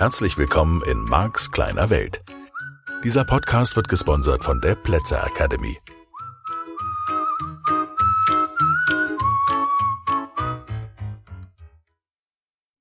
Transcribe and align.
Herzlich 0.00 0.38
willkommen 0.38 0.80
in 0.90 1.04
Marks 1.04 1.50
kleiner 1.50 1.90
Welt. 1.90 2.22
Dieser 3.04 3.26
Podcast 3.26 3.76
wird 3.76 3.86
gesponsert 3.86 4.42
von 4.42 4.58
der 4.62 4.74
Plätzer 4.74 5.22
Academy. 5.26 5.76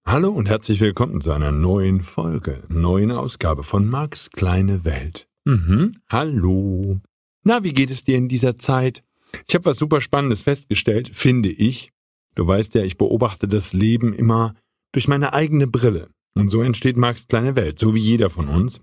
Hallo 0.05 0.29
und 0.29 0.47
herzlich 0.47 0.79
willkommen 0.79 1.19
zu 1.19 1.33
einer 1.33 1.51
neuen 1.51 2.03
Folge, 2.03 2.63
neuen 2.69 3.11
Ausgabe 3.11 3.63
von 3.63 3.85
Marks 3.89 4.29
kleine 4.29 4.85
Welt. 4.85 5.27
Mhm, 5.43 5.97
hallo. 6.07 7.01
Na, 7.43 7.65
wie 7.65 7.73
geht 7.73 7.91
es 7.91 8.05
dir 8.05 8.15
in 8.15 8.29
dieser 8.29 8.57
Zeit? 8.57 9.03
Ich 9.45 9.55
habe 9.55 9.65
was 9.65 9.77
super 9.77 9.99
Spannendes 9.99 10.43
festgestellt, 10.43 11.09
finde 11.13 11.49
ich. 11.49 11.91
Du 12.35 12.47
weißt 12.47 12.75
ja, 12.75 12.83
ich 12.83 12.95
beobachte 12.95 13.49
das 13.49 13.73
Leben 13.73 14.13
immer 14.13 14.55
durch 14.93 15.09
meine 15.09 15.33
eigene 15.33 15.67
Brille. 15.67 16.07
Und 16.35 16.49
so 16.49 16.61
entsteht 16.61 16.97
Marx 16.97 17.27
kleine 17.27 17.55
Welt, 17.55 17.79
so 17.79 17.93
wie 17.93 17.99
jeder 17.99 18.29
von 18.29 18.47
uns. 18.47 18.81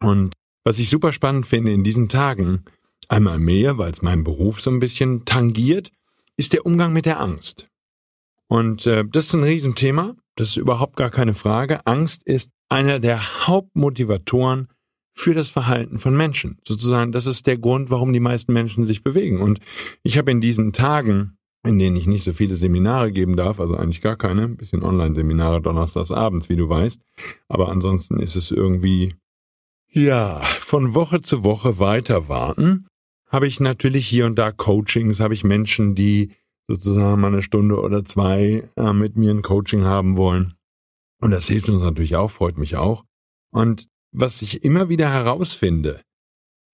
Und 0.00 0.34
was 0.64 0.78
ich 0.78 0.90
super 0.90 1.12
spannend 1.12 1.46
finde 1.46 1.72
in 1.72 1.84
diesen 1.84 2.08
Tagen, 2.08 2.64
einmal 3.08 3.38
mehr, 3.38 3.78
weil 3.78 3.92
es 3.92 4.02
meinen 4.02 4.24
Beruf 4.24 4.60
so 4.60 4.70
ein 4.70 4.80
bisschen 4.80 5.24
tangiert, 5.24 5.90
ist 6.36 6.52
der 6.52 6.66
Umgang 6.66 6.92
mit 6.92 7.06
der 7.06 7.20
Angst. 7.20 7.68
Und 8.48 8.86
äh, 8.86 9.04
das 9.04 9.26
ist 9.26 9.34
ein 9.34 9.44
Riesenthema, 9.44 10.16
das 10.36 10.50
ist 10.50 10.56
überhaupt 10.56 10.96
gar 10.96 11.10
keine 11.10 11.34
Frage. 11.34 11.86
Angst 11.86 12.22
ist 12.24 12.50
einer 12.68 12.98
der 12.98 13.46
Hauptmotivatoren 13.46 14.68
für 15.14 15.34
das 15.34 15.50
Verhalten 15.50 15.98
von 15.98 16.16
Menschen. 16.16 16.58
Sozusagen, 16.66 17.12
das 17.12 17.26
ist 17.26 17.46
der 17.46 17.56
Grund, 17.56 17.90
warum 17.90 18.12
die 18.12 18.20
meisten 18.20 18.52
Menschen 18.52 18.84
sich 18.84 19.02
bewegen. 19.02 19.40
Und 19.40 19.60
ich 20.02 20.18
habe 20.18 20.30
in 20.30 20.40
diesen 20.40 20.72
Tagen 20.72 21.36
in 21.64 21.78
denen 21.78 21.96
ich 21.96 22.06
nicht 22.06 22.24
so 22.24 22.32
viele 22.32 22.56
Seminare 22.56 23.10
geben 23.10 23.36
darf, 23.36 23.58
also 23.58 23.76
eigentlich 23.76 24.02
gar 24.02 24.16
keine, 24.16 24.42
ein 24.42 24.56
bisschen 24.56 24.82
Online-Seminare 24.82 25.62
donnerstags 25.62 26.12
abends, 26.12 26.48
wie 26.48 26.56
du 26.56 26.68
weißt. 26.68 27.00
Aber 27.48 27.70
ansonsten 27.70 28.20
ist 28.20 28.36
es 28.36 28.50
irgendwie, 28.50 29.14
ja, 29.90 30.40
von 30.60 30.94
Woche 30.94 31.22
zu 31.22 31.42
Woche 31.42 31.78
weiter 31.78 32.28
warten. 32.28 32.86
Habe 33.28 33.46
ich 33.46 33.60
natürlich 33.60 34.06
hier 34.06 34.26
und 34.26 34.36
da 34.36 34.52
Coachings, 34.52 35.20
habe 35.20 35.34
ich 35.34 35.42
Menschen, 35.42 35.94
die 35.94 36.32
sozusagen 36.68 37.20
mal 37.20 37.28
eine 37.28 37.42
Stunde 37.42 37.80
oder 37.80 38.04
zwei 38.04 38.68
äh, 38.76 38.92
mit 38.92 39.16
mir 39.16 39.30
ein 39.30 39.42
Coaching 39.42 39.84
haben 39.84 40.16
wollen. 40.16 40.54
Und 41.20 41.30
das 41.30 41.48
hilft 41.48 41.68
uns 41.70 41.82
natürlich 41.82 42.16
auch, 42.16 42.30
freut 42.30 42.58
mich 42.58 42.76
auch. 42.76 43.04
Und 43.50 43.88
was 44.12 44.42
ich 44.42 44.64
immer 44.64 44.88
wieder 44.88 45.10
herausfinde, 45.10 46.02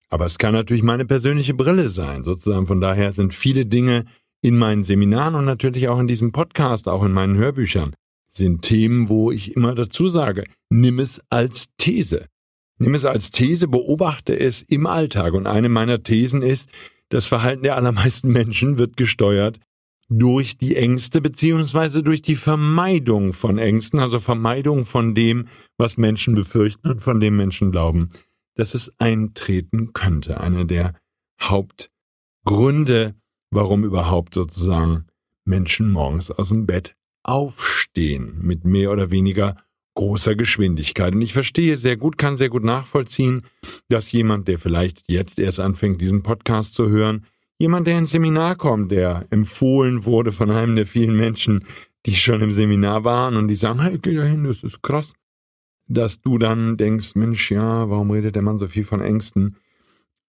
aber 0.09 0.27
es 0.27 0.39
kann 0.39 0.53
natürlich 0.53 0.83
meine 0.83 1.07
persönliche 1.07 1.55
Brille 1.55 1.89
sein, 1.91 2.25
sozusagen. 2.25 2.67
Von 2.67 2.81
daher 2.81 3.13
sind 3.13 3.33
viele 3.33 3.65
Dinge, 3.65 4.07
in 4.43 4.57
meinen 4.57 4.85
Seminaren 4.85 5.35
und 5.35 5.45
natürlich 5.45 5.89
auch 5.89 5.99
in 5.99 6.09
diesem 6.09 6.33
Podcast, 6.33 6.89
auch 6.89 7.05
in 7.05 7.13
meinen 7.13 7.37
Hörbüchern, 7.37 7.95
sind 8.31 8.63
Themen, 8.63 9.09
wo 9.09 9.31
ich 9.31 9.57
immer 9.57 9.75
dazu 9.75 10.09
sage, 10.09 10.45
nimm 10.71 10.99
es 10.99 11.21
als 11.31 11.69
These. 11.79 12.27
Nimm 12.79 12.95
es 12.95 13.05
als 13.05 13.31
These, 13.31 13.69
beobachte 13.69 14.39
es 14.39 14.63
im 14.63 14.87
Alltag. 14.87 15.35
Und 15.35 15.47
eine 15.47 15.69
meiner 15.69 16.03
Thesen 16.03 16.43
ist, 16.43 16.71
das 17.11 17.27
Verhalten 17.27 17.63
der 17.63 17.77
allermeisten 17.77 18.29
Menschen 18.33 18.79
wird 18.79 18.97
gesteuert 18.97 19.61
durch 20.09 20.59
die 20.59 20.75
Ängste 20.75 21.21
beziehungsweise 21.21 22.03
durch 22.03 22.21
die 22.21 22.35
Vermeidung 22.35 23.33
von 23.33 23.59
Ängsten, 23.59 24.01
also 24.01 24.19
Vermeidung 24.19 24.85
von 24.85 25.15
dem, 25.15 25.47
was 25.79 25.97
Menschen 25.97 26.35
befürchten 26.35 26.89
und 26.89 27.01
von 27.01 27.21
dem 27.21 27.37
Menschen 27.37 27.71
glauben, 27.71 28.09
dass 28.57 28.75
es 28.75 28.93
eintreten 28.99 29.93
könnte. 29.93 30.41
Einer 30.41 30.65
der 30.65 30.95
Hauptgründe, 31.41 33.15
warum 33.51 33.85
überhaupt 33.85 34.35
sozusagen 34.35 35.07
Menschen 35.45 35.91
morgens 35.91 36.31
aus 36.31 36.51
dem 36.51 36.67
Bett 36.67 36.95
aufstehen 37.23 38.39
mit 38.43 38.65
mehr 38.65 38.91
oder 38.93 39.11
weniger 39.11 39.57
großer 39.95 40.35
Geschwindigkeit. 40.37 41.15
Und 41.15 41.23
ich 41.23 41.33
verstehe 41.33 41.77
sehr 41.77 41.97
gut, 41.97 42.17
kann 42.17 42.37
sehr 42.37 42.49
gut 42.49 42.65
nachvollziehen, 42.65 43.43
dass 43.89 44.13
jemand, 44.13 44.49
der 44.49 44.59
vielleicht 44.59 45.05
jetzt 45.09 45.39
erst 45.39 45.61
anfängt, 45.61 46.01
diesen 46.01 46.23
Podcast 46.23 46.75
zu 46.75 46.89
hören, 46.89 47.27
jemand, 47.59 47.87
der 47.87 47.99
ins 47.99 48.13
Seminar 48.13 48.57
kommt, 48.57 48.93
der 48.93 49.27
empfohlen 49.31 50.05
wurde 50.05 50.33
von 50.33 50.51
einem 50.51 50.77
der 50.77 50.87
vielen 50.87 51.17
Menschen, 51.17 51.65
die 52.07 52.15
schon 52.15 52.41
im 52.41 52.53
Seminar 52.53 53.05
waren 53.05 53.37
und 53.37 53.49
die 53.49 53.57
sagen, 53.57 53.83
hey, 53.83 53.99
geh 53.99 54.15
da 54.15 54.23
hin, 54.23 54.45
das 54.45 54.63
ist 54.63 54.83
krass, 54.83 55.13
dass 55.87 56.23
du 56.23 56.39
dann 56.39 56.77
denkst, 56.77 57.15
Mensch, 57.17 57.51
ja, 57.51 57.91
warum 57.91 58.11
redet 58.11 58.37
der 58.37 58.43
Mann 58.43 58.59
so 58.59 58.69
viel 58.69 58.85
von 58.85 59.03
Ängsten? 59.03 59.57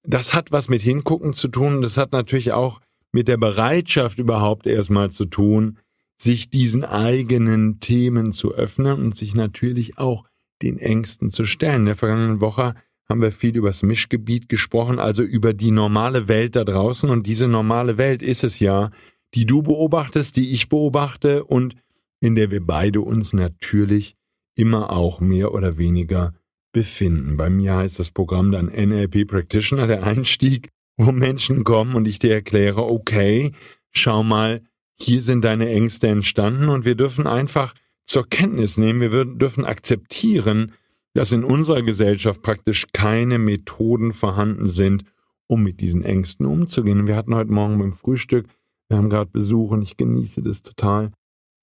Das 0.04 0.34
hat 0.34 0.52
was 0.52 0.68
mit 0.68 0.82
Hingucken 0.82 1.34
zu 1.34 1.48
tun. 1.48 1.82
Das 1.82 1.96
hat 1.96 2.12
natürlich 2.12 2.52
auch 2.52 2.82
mit 3.12 3.28
der 3.28 3.38
Bereitschaft 3.38 4.20
überhaupt 4.20 4.68
erstmal 4.68 5.12
zu 5.12 5.26
tun, 5.26 5.78
sich 6.18 6.50
diesen 6.50 6.84
eigenen 6.84 7.80
Themen 7.80 8.32
zu 8.32 8.54
öffnen 8.54 9.00
und 9.00 9.16
sich 9.16 9.34
natürlich 9.34 9.98
auch 9.98 10.26
den 10.62 10.78
Ängsten 10.78 11.30
zu 11.30 11.46
stellen. 11.46 11.82
In 11.82 11.86
der 11.88 11.96
vergangenen 11.96 12.42
Woche 12.42 12.76
haben 13.10 13.22
wir 13.22 13.32
viel 13.32 13.58
über 13.58 13.70
das 13.70 13.84
Mischgebiet 13.84 14.48
gesprochen, 14.48 15.00
also 15.00 15.24
über 15.24 15.54
die 15.54 15.72
normale 15.72 16.28
Welt 16.28 16.56
da 16.56 16.64
draußen. 16.64 17.10
Und 17.10 17.28
diese 17.28 17.48
normale 17.48 17.98
Welt 17.98 18.22
ist 18.22 18.44
es 18.44 18.60
ja, 18.60 18.92
die 19.34 19.46
du 19.46 19.64
beobachtest, 19.64 20.36
die 20.36 20.52
ich 20.52 20.70
beobachte 20.70 21.44
und 21.44 21.76
in 22.20 22.36
der 22.36 22.52
wir 22.52 22.66
beide 22.66 23.02
uns 23.02 23.34
natürlich 23.34 24.16
immer 24.56 24.92
auch 24.92 25.20
mehr 25.20 25.54
oder 25.54 25.78
weniger 25.78 26.34
befinden. 26.72 27.36
Bei 27.36 27.50
mir 27.50 27.76
heißt 27.76 28.00
das 28.00 28.12
Programm 28.12 28.52
dann 28.52 28.68
NLP 28.68 29.28
Practitioner, 29.28 29.88
der 29.88 30.04
Einstieg 30.04 30.70
wo 31.06 31.12
Menschen 31.12 31.64
kommen 31.64 31.96
und 31.96 32.08
ich 32.08 32.20
dir 32.20 32.34
erkläre, 32.34 32.84
okay, 32.86 33.52
schau 33.92 34.24
mal, 34.24 34.62
hier 35.00 35.22
sind 35.22 35.44
deine 35.44 35.70
Ängste 35.70 36.08
entstanden 36.08 36.70
und 36.70 36.86
wir 36.86 36.96
dürfen 36.96 37.26
einfach 37.26 37.74
zur 38.06 38.28
Kenntnis 38.28 38.78
nehmen, 38.78 39.02
wir 39.02 39.26
dürfen 39.26 39.66
akzeptieren, 39.66 40.74
dass 41.14 41.32
in 41.32 41.44
unserer 41.44 41.82
Gesellschaft 41.82 42.42
praktisch 42.42 42.86
keine 42.94 43.40
Methoden 43.40 44.14
vorhanden 44.14 44.68
sind, 44.68 45.04
um 45.48 45.64
mit 45.64 45.82
diesen 45.82 46.04
Ängsten 46.04 46.46
umzugehen. 46.46 47.08
Wir 47.08 47.16
hatten 47.16 47.36
heute 47.36 47.52
Morgen 47.52 47.80
beim 47.80 47.94
Frühstück, 47.94 48.48
wir 48.88 48.98
haben 48.98 49.10
gerade 49.10 49.32
Besuch 49.32 49.72
und 49.72 49.82
ich 49.82 49.98
genieße 49.98 50.42
das 50.42 50.62
total, 50.62 51.12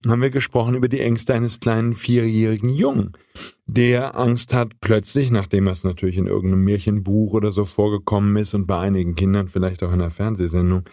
haben 0.07 0.23
wir 0.23 0.31
gesprochen 0.31 0.75
über 0.75 0.89
die 0.89 1.01
Ängste 1.01 1.35
eines 1.35 1.61
kleinen 1.61 1.95
vierjährigen 1.95 2.69
Jungen, 2.69 3.13
der 3.67 4.17
Angst 4.17 4.55
hat 4.55 4.81
plötzlich, 4.81 5.31
nachdem 5.31 5.67
es 5.69 5.85
natürlich 5.85 6.17
in 6.17 6.27
irgendeinem 6.27 6.65
Märchenbuch 6.65 7.33
oder 7.33 7.53
so 7.53 7.65
vorgekommen 7.65 8.37
ist 8.37 8.55
und 8.55 8.67
bei 8.67 8.79
einigen 8.79 9.15
Kindern 9.17 9.49
vielleicht 9.49 9.83
auch 9.83 9.93
in 9.93 10.01
einer 10.01 10.11
Fernsehsendung, 10.11 10.85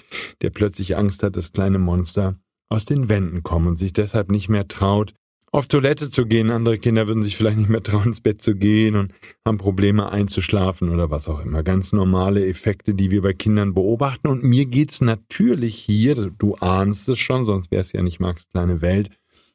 der 0.42 0.50
plötzlich 0.50 0.98
Angst 0.98 1.24
hat, 1.24 1.36
dass 1.36 1.54
kleine 1.54 1.80
Monster 1.80 2.40
aus 2.68 2.86
den 2.86 3.08
Wänden 3.08 3.44
kommen 3.44 3.68
und 3.68 3.76
sich 3.76 3.94
deshalb 3.94 4.30
nicht 4.32 4.50
mehr 4.50 4.68
traut, 4.68 5.14
auf 5.56 5.68
Toilette 5.68 6.10
zu 6.10 6.26
gehen. 6.26 6.52
Andere 6.52 6.78
Kinder 6.78 7.08
würden 7.08 7.24
sich 7.24 7.38
vielleicht 7.38 7.58
nicht 7.58 7.70
mehr 7.70 7.82
trauen, 7.82 8.08
ins 8.08 8.20
Bett 8.20 8.42
zu 8.42 8.56
gehen 8.56 8.98
und 8.98 9.14
haben 9.46 9.58
Probleme 9.58 10.12
einzuschlafen 10.12 10.90
oder 10.90 11.12
was 11.12 11.30
auch 11.30 11.46
immer. 11.46 11.64
Ganz 11.64 11.94
normale 11.94 12.46
Effekte, 12.46 12.94
die 12.94 13.10
wir 13.10 13.22
bei 13.22 13.32
Kindern 13.32 13.74
beobachten. 13.74 14.28
Und 14.28 14.44
mir 14.44 14.66
geht's 14.66 15.00
natürlich 15.00 15.78
hier, 15.78 16.16
du 16.38 16.56
ahnst 16.56 17.08
es 17.08 17.20
schon, 17.20 17.46
sonst 17.46 17.72
wäre 17.72 17.82
es 17.82 17.94
ja 17.94 18.02
nicht 18.02 18.20
Max 18.20 18.50
kleine 18.50 18.82
Welt, 18.82 19.12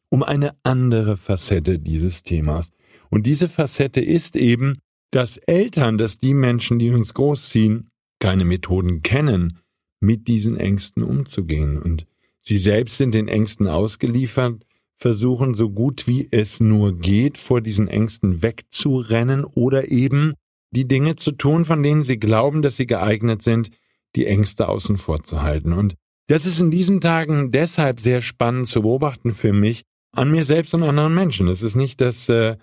um 0.09 0.23
eine 0.23 0.57
andere 0.63 1.19
Facette 1.19 1.79
dieses 1.79 2.23
Themas. 2.23 2.73
Und 3.11 3.27
diese 3.27 3.51
Facette 3.51 4.01
ist 4.01 4.37
eben, 4.37 4.79
dass 5.11 5.37
Eltern, 5.37 5.99
dass 5.99 6.17
die 6.17 6.33
Menschen, 6.33 6.79
die 6.79 6.91
uns 6.93 7.13
großziehen, 7.13 7.91
keine 8.21 8.47
Methoden 8.47 9.03
kennen, 9.03 9.59
mit 10.01 10.29
diesen 10.29 10.57
Ängsten 10.57 11.03
umzugehen. 11.03 11.77
Und 11.77 12.07
sie 12.41 12.57
selbst 12.57 12.97
sind 12.97 13.15
den 13.15 13.29
Ängsten 13.29 13.69
ausgeliefert, 13.69 14.65
versuchen, 15.01 15.55
so 15.55 15.71
gut 15.71 16.07
wie 16.07 16.29
es 16.31 16.61
nur 16.61 16.97
geht, 16.99 17.39
vor 17.39 17.63
diesen 17.63 17.89
Ängsten 17.89 18.43
wegzurennen 18.43 19.45
oder 19.45 19.91
eben 19.91 20.35
die 20.71 20.87
Dinge 20.87 21.17
zu 21.17 21.33
tun, 21.33 21.65
von 21.65 21.83
denen 21.83 22.03
sie 22.03 22.19
glauben, 22.19 22.63
dass 22.63 22.77
sie 22.77 22.87
geeignet 22.87 23.43
sind, 23.43 23.71
die 24.15 24.27
Ängste 24.27 24.69
außen 24.69 24.99
vor 24.99 25.23
zu 25.23 25.43
halten. 25.43 25.73
Und 25.73 25.95
das 26.29 26.47
ist 26.47 26.61
in 26.61 26.71
diesen 26.71 27.01
Tagen 27.01 27.51
deshalb 27.51 28.01
sehr 28.01 28.23
spannend 28.23 28.69
zu 28.69 28.83
beobachten 28.83 29.33
für 29.33 29.53
mich, 29.53 29.83
an 30.13 30.31
mir 30.31 30.45
selbst 30.45 30.75
und 30.75 30.83
anderen 30.83 31.15
Menschen. 31.15 31.49
Es 31.49 31.63
ist 31.63 31.77
nicht, 31.77 32.01
dass 32.01 32.29
äh, 32.29 32.57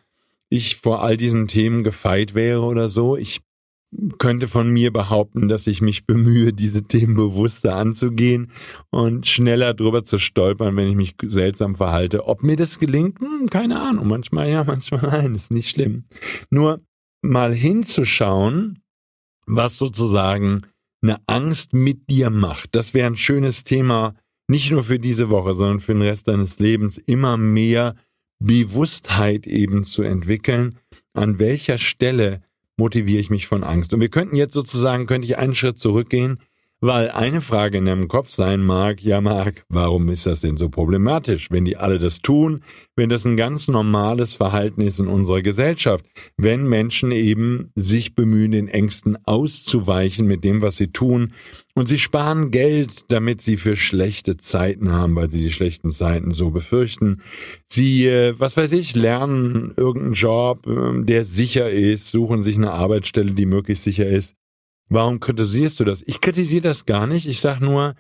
ich 0.49 0.77
vor 0.77 1.03
all 1.03 1.17
diesen 1.17 1.47
Themen 1.47 1.83
gefeit 1.83 2.33
wäre 2.33 2.61
oder 2.61 2.87
so. 2.87 3.17
Ich 3.17 3.41
könnte 4.17 4.47
von 4.47 4.69
mir 4.69 4.91
behaupten, 4.91 5.47
dass 5.47 5.65
ich 5.67 5.81
mich 5.81 6.05
bemühe, 6.05 6.51
diese 6.53 6.83
Themen 6.83 7.15
bewusster 7.15 7.75
anzugehen 7.75 8.51
und 8.89 9.27
schneller 9.27 9.73
drüber 9.73 10.03
zu 10.03 10.19
stolpern, 10.19 10.75
wenn 10.75 10.89
ich 10.89 10.95
mich 10.95 11.15
seltsam 11.23 11.75
verhalte. 11.75 12.27
Ob 12.27 12.43
mir 12.43 12.57
das 12.57 12.79
gelingt, 12.79 13.19
hm, 13.19 13.49
keine 13.49 13.79
Ahnung. 13.79 14.07
Manchmal 14.07 14.49
ja, 14.49 14.63
manchmal 14.67 15.01
nein, 15.01 15.35
ist 15.35 15.51
nicht 15.51 15.69
schlimm. 15.69 16.05
Nur 16.49 16.81
mal 17.21 17.53
hinzuschauen, 17.53 18.79
was 19.45 19.77
sozusagen 19.77 20.63
eine 21.01 21.17
Angst 21.27 21.73
mit 21.73 22.09
dir 22.09 22.29
macht. 22.29 22.75
Das 22.75 22.93
wäre 22.93 23.07
ein 23.07 23.15
schönes 23.15 23.63
Thema, 23.63 24.15
nicht 24.49 24.71
nur 24.71 24.83
für 24.83 24.99
diese 24.99 25.29
Woche, 25.29 25.55
sondern 25.55 25.79
für 25.79 25.93
den 25.93 26.01
Rest 26.01 26.27
deines 26.27 26.59
Lebens, 26.59 26.97
immer 26.97 27.37
mehr 27.37 27.95
Bewusstheit 28.39 29.47
eben 29.47 29.83
zu 29.83 30.03
entwickeln, 30.03 30.77
an 31.13 31.39
welcher 31.39 31.77
Stelle 31.77 32.41
motiviere 32.77 33.19
ich 33.19 33.29
mich 33.29 33.47
von 33.47 33.63
Angst. 33.63 33.93
Und 33.93 33.99
wir 33.99 34.09
könnten 34.09 34.35
jetzt 34.35 34.53
sozusagen, 34.53 35.07
könnte 35.07 35.27
ich 35.27 35.37
einen 35.37 35.55
Schritt 35.55 35.79
zurückgehen. 35.79 36.39
Weil 36.79 37.09
eine 37.09 37.41
Frage 37.41 37.79
in 37.79 37.85
deinem 37.85 38.07
Kopf 38.07 38.29
sein 38.29 38.61
mag, 38.61 39.01
ja 39.01 39.19
Marc, 39.19 39.65
warum 39.67 40.09
ist 40.09 40.27
das 40.27 40.41
denn 40.41 40.57
so 40.57 40.69
problematisch, 40.69 41.49
wenn 41.49 41.65
die 41.65 41.75
alle 41.75 41.97
das 41.97 42.21
tun, 42.21 42.61
wenn 42.95 43.09
das 43.09 43.25
ein 43.25 43.35
ganz 43.35 43.67
normales 43.67 44.35
Verhalten 44.35 44.81
ist 44.81 44.99
in 44.99 45.07
unserer 45.07 45.41
Gesellschaft, 45.41 46.05
wenn 46.37 46.69
Menschen 46.69 47.11
eben 47.11 47.71
sich 47.73 48.13
bemühen, 48.13 48.51
den 48.51 48.67
Ängsten 48.67 49.17
auszuweichen 49.25 50.27
mit 50.27 50.43
dem, 50.43 50.61
was 50.61 50.77
sie 50.77 50.91
tun, 50.91 51.33
und 51.73 51.87
sie 51.87 51.99
sparen 51.99 52.51
Geld, 52.51 53.05
damit 53.07 53.41
sie 53.41 53.57
für 53.57 53.75
schlechte 53.75 54.37
Zeiten 54.37 54.91
haben, 54.91 55.15
weil 55.15 55.29
sie 55.29 55.41
die 55.41 55.51
schlechten 55.51 55.91
Zeiten 55.91 56.31
so 56.31 56.49
befürchten. 56.49 57.21
Sie, 57.67 58.05
äh, 58.05 58.33
was 58.37 58.57
weiß 58.57 58.71
ich, 58.71 58.95
lernen 58.95 59.73
irgendeinen 59.77 60.13
Job, 60.13 60.65
ähm, 60.65 61.05
der 61.05 61.23
sicher 61.23 61.69
ist, 61.69 62.07
suchen 62.09 62.41
sich 62.41 62.55
eine 62.55 62.71
Arbeitsstelle, 62.71 63.33
die 63.33 63.45
möglichst 63.45 63.83
sicher 63.83 64.07
ist 64.07 64.35
Warum 64.89 65.19
kritisierst 65.19 65.79
du 65.79 65.83
das? 65.83 66.03
Ich 66.05 66.21
kritisiere 66.21 66.61
das 66.61 66.85
gar 66.85 67.07
nicht. 67.07 67.27
Ich 67.27 67.39
sage 67.39 67.63
nur, 67.63 67.95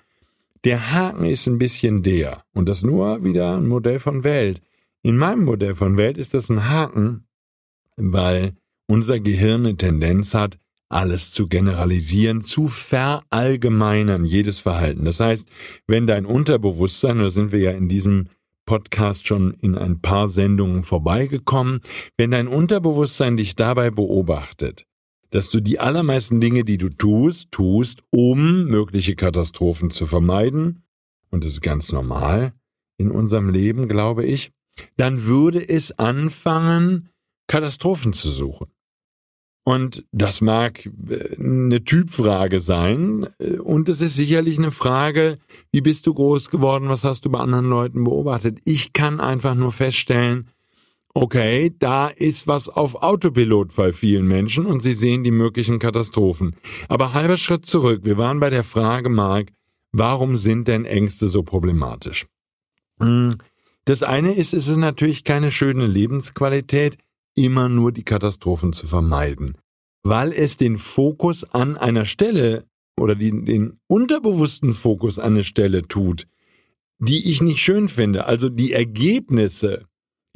der 0.63 0.91
Haken 0.91 1.25
ist 1.25 1.47
ein 1.47 1.57
bisschen 1.57 2.03
der. 2.03 2.43
Und 2.53 2.67
das 2.67 2.83
nur 2.83 3.23
wieder 3.23 3.57
ein 3.57 3.67
Modell 3.67 3.99
von 3.99 4.23
Welt. 4.23 4.61
In 5.01 5.17
meinem 5.17 5.43
Modell 5.45 5.75
von 5.75 5.97
Welt 5.97 6.17
ist 6.17 6.33
das 6.33 6.49
ein 6.49 6.69
Haken, 6.69 7.27
weil 7.95 8.53
unser 8.87 9.19
Gehirn 9.19 9.65
eine 9.65 9.77
Tendenz 9.77 10.33
hat, 10.33 10.57
alles 10.89 11.31
zu 11.31 11.47
generalisieren, 11.47 12.41
zu 12.41 12.67
verallgemeinern, 12.67 14.23
jedes 14.25 14.59
Verhalten. 14.59 15.05
Das 15.05 15.19
heißt, 15.19 15.47
wenn 15.85 16.07
dein 16.07 16.25
Unterbewusstsein, 16.25 17.19
da 17.19 17.29
sind 17.29 17.51
wir 17.51 17.59
ja 17.59 17.71
in 17.71 17.89
diesem 17.89 18.29
Podcast 18.65 19.27
schon 19.27 19.53
in 19.61 19.75
ein 19.75 20.01
paar 20.01 20.29
Sendungen 20.29 20.83
vorbeigekommen, 20.83 21.81
wenn 22.17 22.31
dein 22.31 22.47
Unterbewusstsein 22.47 23.37
dich 23.37 23.55
dabei 23.55 23.91
beobachtet, 23.91 24.85
dass 25.29 25.49
du 25.49 25.59
die 25.59 25.79
allermeisten 25.79 26.39
Dinge, 26.39 26.63
die 26.63 26.77
du 26.77 26.89
tust, 26.89 27.51
tust, 27.51 28.03
um 28.11 28.65
mögliche 28.65 29.15
Katastrophen 29.15 29.89
zu 29.89 30.05
vermeiden, 30.05 30.83
und 31.29 31.43
das 31.43 31.53
ist 31.53 31.61
ganz 31.61 31.91
normal 31.91 32.53
in 32.97 33.11
unserem 33.11 33.49
Leben, 33.49 33.87
glaube 33.87 34.25
ich, 34.25 34.51
dann 34.95 35.25
würde 35.25 35.67
es 35.67 35.97
anfangen, 35.97 37.09
Katastrophen 37.47 38.13
zu 38.13 38.29
suchen. 38.29 38.67
Und 39.67 40.05
das 40.13 40.39
mag 40.39 40.85
äh, 41.09 41.35
eine 41.37 41.83
Typfrage 41.83 42.61
sein. 42.61 43.27
Äh, 43.37 43.57
und 43.57 43.89
es 43.89 43.99
ist 43.99 44.15
sicherlich 44.15 44.57
eine 44.57 44.71
Frage, 44.71 45.39
wie 45.73 45.81
bist 45.81 46.07
du 46.07 46.13
groß 46.13 46.49
geworden? 46.49 46.87
Was 46.87 47.03
hast 47.03 47.25
du 47.25 47.29
bei 47.29 47.39
anderen 47.39 47.69
Leuten 47.69 48.05
beobachtet? 48.05 48.59
Ich 48.63 48.93
kann 48.93 49.19
einfach 49.19 49.55
nur 49.55 49.73
feststellen, 49.73 50.47
okay, 51.21 51.73
da 51.79 52.07
ist 52.07 52.47
was 52.47 52.69
auf 52.69 53.01
Autopilot 53.01 53.75
bei 53.75 53.91
vielen 53.91 54.27
Menschen 54.27 54.65
und 54.67 54.81
sie 54.81 54.93
sehen 54.93 55.23
die 55.23 55.31
möglichen 55.31 55.79
Katastrophen. 55.79 56.55
Aber 56.89 57.13
halber 57.13 57.37
Schritt 57.37 57.65
zurück. 57.65 58.01
Wir 58.03 58.17
waren 58.17 58.39
bei 58.39 58.51
der 58.51 58.63
Frage, 58.63 59.09
Mark, 59.09 59.51
warum 59.91 60.37
sind 60.37 60.67
denn 60.67 60.85
Ängste 60.85 61.27
so 61.27 61.41
problematisch? 61.41 62.27
Hm, 62.99 63.37
das 63.85 64.03
eine 64.03 64.33
ist, 64.33 64.53
es 64.53 64.67
ist 64.67 64.77
natürlich 64.77 65.23
keine 65.23 65.49
schöne 65.49 65.87
Lebensqualität, 65.87 66.97
immer 67.33 67.67
nur 67.67 67.91
die 67.91 68.03
Katastrophen 68.03 68.73
zu 68.73 68.85
vermeiden, 68.85 69.57
weil 70.03 70.31
es 70.31 70.57
den 70.57 70.77
Fokus 70.77 71.43
an 71.43 71.77
einer 71.77 72.05
Stelle 72.05 72.65
oder 72.95 73.15
die, 73.15 73.31
den 73.31 73.79
unterbewussten 73.87 74.71
Fokus 74.71 75.17
an 75.17 75.33
eine 75.33 75.43
Stelle 75.43 75.87
tut, 75.87 76.27
die 76.99 77.29
ich 77.29 77.41
nicht 77.41 77.59
schön 77.59 77.87
finde. 77.87 78.25
Also 78.25 78.49
die 78.49 78.73
Ergebnisse 78.73 79.86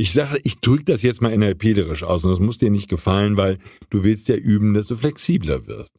ich 0.02 0.14
sage, 0.14 0.40
ich 0.44 0.60
drücke 0.60 0.86
das 0.86 1.04
jetzt 1.04 1.22
mal 1.22 1.38
NLP-derisch 1.38 2.02
aus 2.02 2.26
und 2.26 2.32
das 2.32 2.40
muss 2.40 2.58
dir 2.58 2.72
nicht 2.72 2.90
gefallen, 2.90 3.38
weil 3.38 3.60
du 3.92 4.04
willst 4.04 4.30
ja 4.30 4.36
üben, 4.36 4.74
dass 4.74 4.88
du 4.88 4.96
flexibler 4.96 5.68
wirst. 5.68 5.94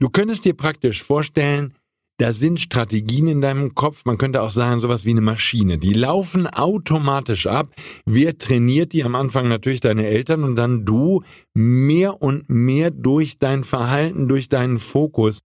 Du 0.00 0.08
könntest 0.08 0.46
dir 0.46 0.54
praktisch 0.54 1.02
vorstellen, 1.02 1.74
da 2.16 2.32
sind 2.32 2.58
Strategien 2.58 3.28
in 3.28 3.42
deinem 3.42 3.74
Kopf, 3.74 4.06
man 4.06 4.16
könnte 4.16 4.40
auch 4.40 4.50
sagen, 4.50 4.80
sowas 4.80 5.04
wie 5.04 5.10
eine 5.10 5.20
Maschine. 5.20 5.76
Die 5.76 5.92
laufen 5.92 6.46
automatisch 6.46 7.46
ab. 7.46 7.68
Wer 8.06 8.38
trainiert 8.38 8.94
die 8.94 9.04
am 9.04 9.14
Anfang 9.14 9.46
natürlich 9.46 9.82
deine 9.82 10.06
Eltern 10.06 10.42
und 10.42 10.56
dann 10.56 10.86
du 10.86 11.22
mehr 11.52 12.22
und 12.22 12.48
mehr 12.48 12.90
durch 12.90 13.38
dein 13.38 13.62
Verhalten, 13.62 14.26
durch 14.26 14.48
deinen 14.48 14.78
Fokus. 14.78 15.40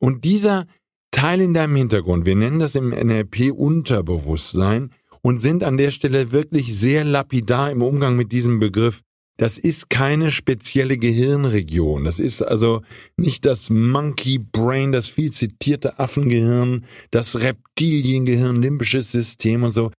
Und 0.00 0.24
dieser 0.24 0.66
Teil 1.10 1.42
in 1.42 1.52
deinem 1.52 1.76
Hintergrund, 1.76 2.24
wir 2.24 2.36
nennen 2.36 2.58
das 2.58 2.74
im 2.74 2.88
NLP 2.88 3.52
Unterbewusstsein, 3.52 4.92
und 5.22 5.38
sind 5.38 5.64
an 5.64 5.76
der 5.76 5.90
Stelle 5.90 6.32
wirklich 6.32 6.76
sehr 6.76 7.04
lapidar 7.04 7.70
im 7.70 7.82
Umgang 7.82 8.16
mit 8.16 8.32
diesem 8.32 8.60
Begriff. 8.60 9.02
Das 9.38 9.56
ist 9.56 9.88
keine 9.88 10.32
spezielle 10.32 10.98
Gehirnregion. 10.98 12.04
Das 12.04 12.18
ist 12.18 12.42
also 12.42 12.82
nicht 13.16 13.44
das 13.44 13.70
Monkey 13.70 14.38
Brain, 14.38 14.90
das 14.90 15.08
viel 15.08 15.30
zitierte 15.30 16.00
Affengehirn, 16.00 16.84
das 17.12 17.40
Reptiliengehirn, 17.40 18.60
limbisches 18.60 19.12
System 19.12 19.62
und 19.62 19.70
so. 19.70 19.92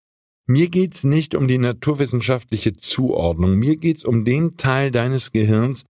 Mir 0.46 0.68
geht's 0.68 1.06
nicht 1.06 1.36
um 1.36 1.48
die 1.48 1.58
naturwissenschaftliche 1.58 2.74
Zuordnung. 2.74 3.56
Mir 3.56 3.78
geht's 3.78 4.04
um 4.04 4.26
den 4.26 4.58
Teil 4.58 4.92
deines 4.92 5.32
Gehirns, 5.32 5.86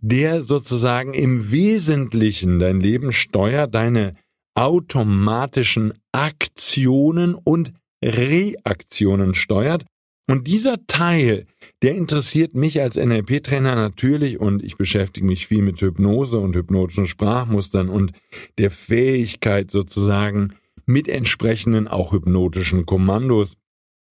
der 0.00 0.42
sozusagen 0.42 1.14
im 1.14 1.52
Wesentlichen 1.52 2.58
dein 2.58 2.80
Leben 2.80 3.12
steuert, 3.12 3.74
deine 3.74 4.16
automatischen 4.54 5.92
Aktionen 6.10 7.34
und 7.34 7.74
Reaktionen 8.04 9.34
steuert. 9.34 9.84
Und 10.30 10.46
dieser 10.46 10.86
Teil, 10.86 11.46
der 11.82 11.94
interessiert 11.94 12.54
mich 12.54 12.82
als 12.82 12.96
NLP-Trainer 12.96 13.74
natürlich 13.74 14.38
und 14.38 14.62
ich 14.62 14.76
beschäftige 14.76 15.26
mich 15.26 15.46
viel 15.46 15.62
mit 15.62 15.80
Hypnose 15.80 16.38
und 16.38 16.54
hypnotischen 16.54 17.06
Sprachmustern 17.06 17.88
und 17.88 18.12
der 18.58 18.70
Fähigkeit 18.70 19.70
sozusagen 19.70 20.54
mit 20.84 21.08
entsprechenden 21.08 21.88
auch 21.88 22.12
hypnotischen 22.12 22.84
Kommandos 22.84 23.56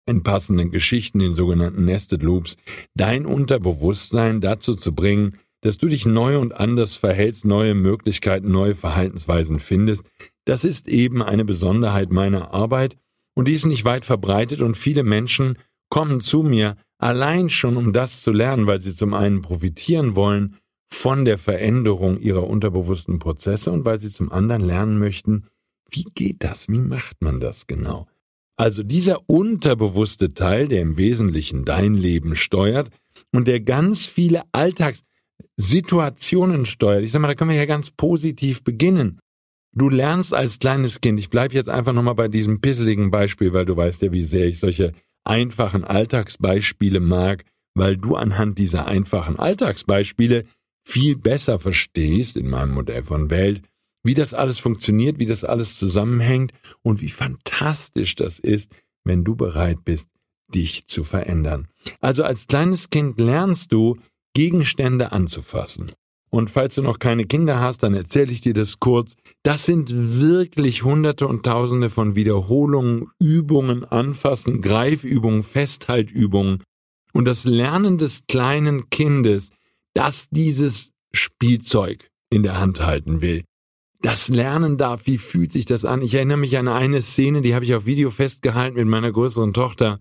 in 0.05 0.23
passenden 0.23 0.71
Geschichten, 0.71 1.19
den 1.19 1.31
sogenannten 1.31 1.85
Nested 1.85 2.23
Loops, 2.23 2.57
dein 2.93 3.25
Unterbewusstsein 3.25 4.41
dazu 4.41 4.75
zu 4.75 4.93
bringen, 4.93 5.37
dass 5.61 5.77
du 5.77 5.87
dich 5.87 6.05
neu 6.05 6.39
und 6.39 6.53
anders 6.53 6.95
verhältst, 6.95 7.45
neue 7.45 7.75
Möglichkeiten, 7.75 8.51
neue 8.51 8.75
Verhaltensweisen 8.75 9.59
findest. 9.59 10.03
Das 10.43 10.65
ist 10.65 10.89
eben 10.89 11.21
eine 11.21 11.45
Besonderheit 11.45 12.11
meiner 12.11 12.53
Arbeit 12.53 12.97
und 13.41 13.47
die 13.47 13.55
ist 13.55 13.65
nicht 13.65 13.85
weit 13.85 14.05
verbreitet 14.05 14.61
und 14.61 14.77
viele 14.77 15.01
Menschen 15.01 15.57
kommen 15.89 16.21
zu 16.21 16.43
mir 16.43 16.77
allein 16.99 17.49
schon, 17.49 17.75
um 17.75 17.91
das 17.91 18.21
zu 18.21 18.31
lernen, 18.31 18.67
weil 18.67 18.81
sie 18.81 18.95
zum 18.95 19.15
einen 19.15 19.41
profitieren 19.41 20.15
wollen 20.15 20.57
von 20.93 21.25
der 21.25 21.39
Veränderung 21.39 22.19
ihrer 22.19 22.45
unterbewussten 22.45 23.17
Prozesse 23.17 23.71
und 23.71 23.83
weil 23.83 23.99
sie 23.99 24.13
zum 24.13 24.31
anderen 24.31 24.61
lernen 24.61 24.99
möchten, 24.99 25.47
wie 25.89 26.05
geht 26.13 26.43
das, 26.43 26.69
wie 26.69 26.77
macht 26.77 27.23
man 27.23 27.39
das 27.39 27.65
genau. 27.65 28.05
Also 28.57 28.83
dieser 28.83 29.27
unterbewusste 29.27 30.35
Teil, 30.35 30.67
der 30.67 30.83
im 30.83 30.97
Wesentlichen 30.97 31.65
dein 31.65 31.95
Leben 31.95 32.35
steuert 32.35 32.91
und 33.31 33.47
der 33.47 33.61
ganz 33.61 34.05
viele 34.05 34.43
Alltagssituationen 34.51 36.67
steuert. 36.67 37.05
Ich 37.05 37.11
sag 37.11 37.21
mal, 37.21 37.29
da 37.29 37.33
können 37.33 37.49
wir 37.49 37.57
ja 37.57 37.65
ganz 37.65 37.89
positiv 37.89 38.63
beginnen. 38.63 39.19
Du 39.73 39.89
lernst 39.89 40.33
als 40.33 40.59
kleines 40.59 40.99
Kind, 40.99 41.19
ich 41.19 41.29
bleibe 41.29 41.53
jetzt 41.53 41.69
einfach 41.69 41.93
nochmal 41.93 42.15
bei 42.15 42.27
diesem 42.27 42.59
pisseligen 42.59 43.09
Beispiel, 43.09 43.53
weil 43.53 43.65
du 43.65 43.77
weißt 43.77 44.01
ja, 44.01 44.11
wie 44.11 44.23
sehr 44.23 44.47
ich 44.47 44.59
solche 44.59 44.93
einfachen 45.23 45.85
Alltagsbeispiele 45.85 46.99
mag, 46.99 47.45
weil 47.73 47.95
du 47.95 48.15
anhand 48.15 48.57
dieser 48.57 48.87
einfachen 48.87 49.39
Alltagsbeispiele 49.39 50.43
viel 50.85 51.15
besser 51.15 51.57
verstehst 51.57 52.35
in 52.35 52.49
meinem 52.49 52.73
Modell 52.73 53.03
von 53.03 53.29
Welt, 53.29 53.61
wie 54.03 54.13
das 54.13 54.33
alles 54.33 54.59
funktioniert, 54.59 55.19
wie 55.19 55.25
das 55.25 55.43
alles 55.43 55.77
zusammenhängt 55.77 56.53
und 56.81 57.01
wie 57.01 57.09
fantastisch 57.09 58.15
das 58.15 58.39
ist, 58.39 58.71
wenn 59.05 59.23
du 59.23 59.35
bereit 59.35 59.85
bist, 59.85 60.09
dich 60.53 60.87
zu 60.87 61.03
verändern. 61.03 61.67
Also 62.01 62.23
als 62.23 62.47
kleines 62.47 62.89
Kind 62.89 63.19
lernst 63.19 63.71
du, 63.71 63.97
Gegenstände 64.33 65.11
anzufassen. 65.11 65.91
Und 66.33 66.49
falls 66.49 66.75
du 66.75 66.81
noch 66.81 66.97
keine 66.97 67.25
Kinder 67.25 67.59
hast, 67.59 67.83
dann 67.83 67.93
erzähle 67.93 68.31
ich 68.31 68.39
dir 68.39 68.53
das 68.53 68.79
kurz. 68.79 69.15
Das 69.43 69.65
sind 69.65 69.91
wirklich 69.93 70.83
Hunderte 70.83 71.27
und 71.27 71.45
Tausende 71.45 71.89
von 71.89 72.15
Wiederholungen, 72.15 73.07
Übungen, 73.19 73.83
Anfassen, 73.83 74.61
Greifübungen, 74.61 75.43
Festhaltübungen. 75.43 76.63
Und 77.11 77.25
das 77.25 77.43
Lernen 77.43 77.97
des 77.97 78.25
kleinen 78.27 78.89
Kindes, 78.89 79.49
das 79.93 80.29
dieses 80.29 80.91
Spielzeug 81.11 82.07
in 82.29 82.43
der 82.43 82.57
Hand 82.57 82.79
halten 82.79 83.19
will, 83.19 83.43
das 84.01 84.29
lernen 84.29 84.77
darf, 84.77 85.05
wie 85.05 85.17
fühlt 85.17 85.51
sich 85.51 85.65
das 85.65 85.85
an? 85.85 86.01
Ich 86.01 86.13
erinnere 86.13 86.37
mich 86.37 86.57
an 86.57 86.69
eine 86.69 87.01
Szene, 87.01 87.41
die 87.41 87.53
habe 87.53 87.65
ich 87.65 87.75
auf 87.75 87.85
Video 87.85 88.09
festgehalten 88.09 88.77
mit 88.77 88.87
meiner 88.87 89.11
größeren 89.11 89.53
Tochter. 89.53 89.99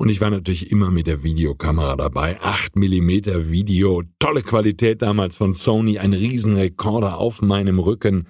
Und 0.00 0.10
ich 0.10 0.20
war 0.20 0.30
natürlich 0.30 0.70
immer 0.70 0.92
mit 0.92 1.08
der 1.08 1.24
Videokamera 1.24 1.96
dabei. 1.96 2.40
8 2.40 2.76
mm 2.76 3.50
Video, 3.50 4.04
tolle 4.20 4.42
Qualität 4.42 5.02
damals 5.02 5.36
von 5.36 5.54
Sony, 5.54 5.98
ein 5.98 6.12
Riesenrekorder 6.14 7.18
auf 7.18 7.42
meinem 7.42 7.80
Rücken. 7.80 8.28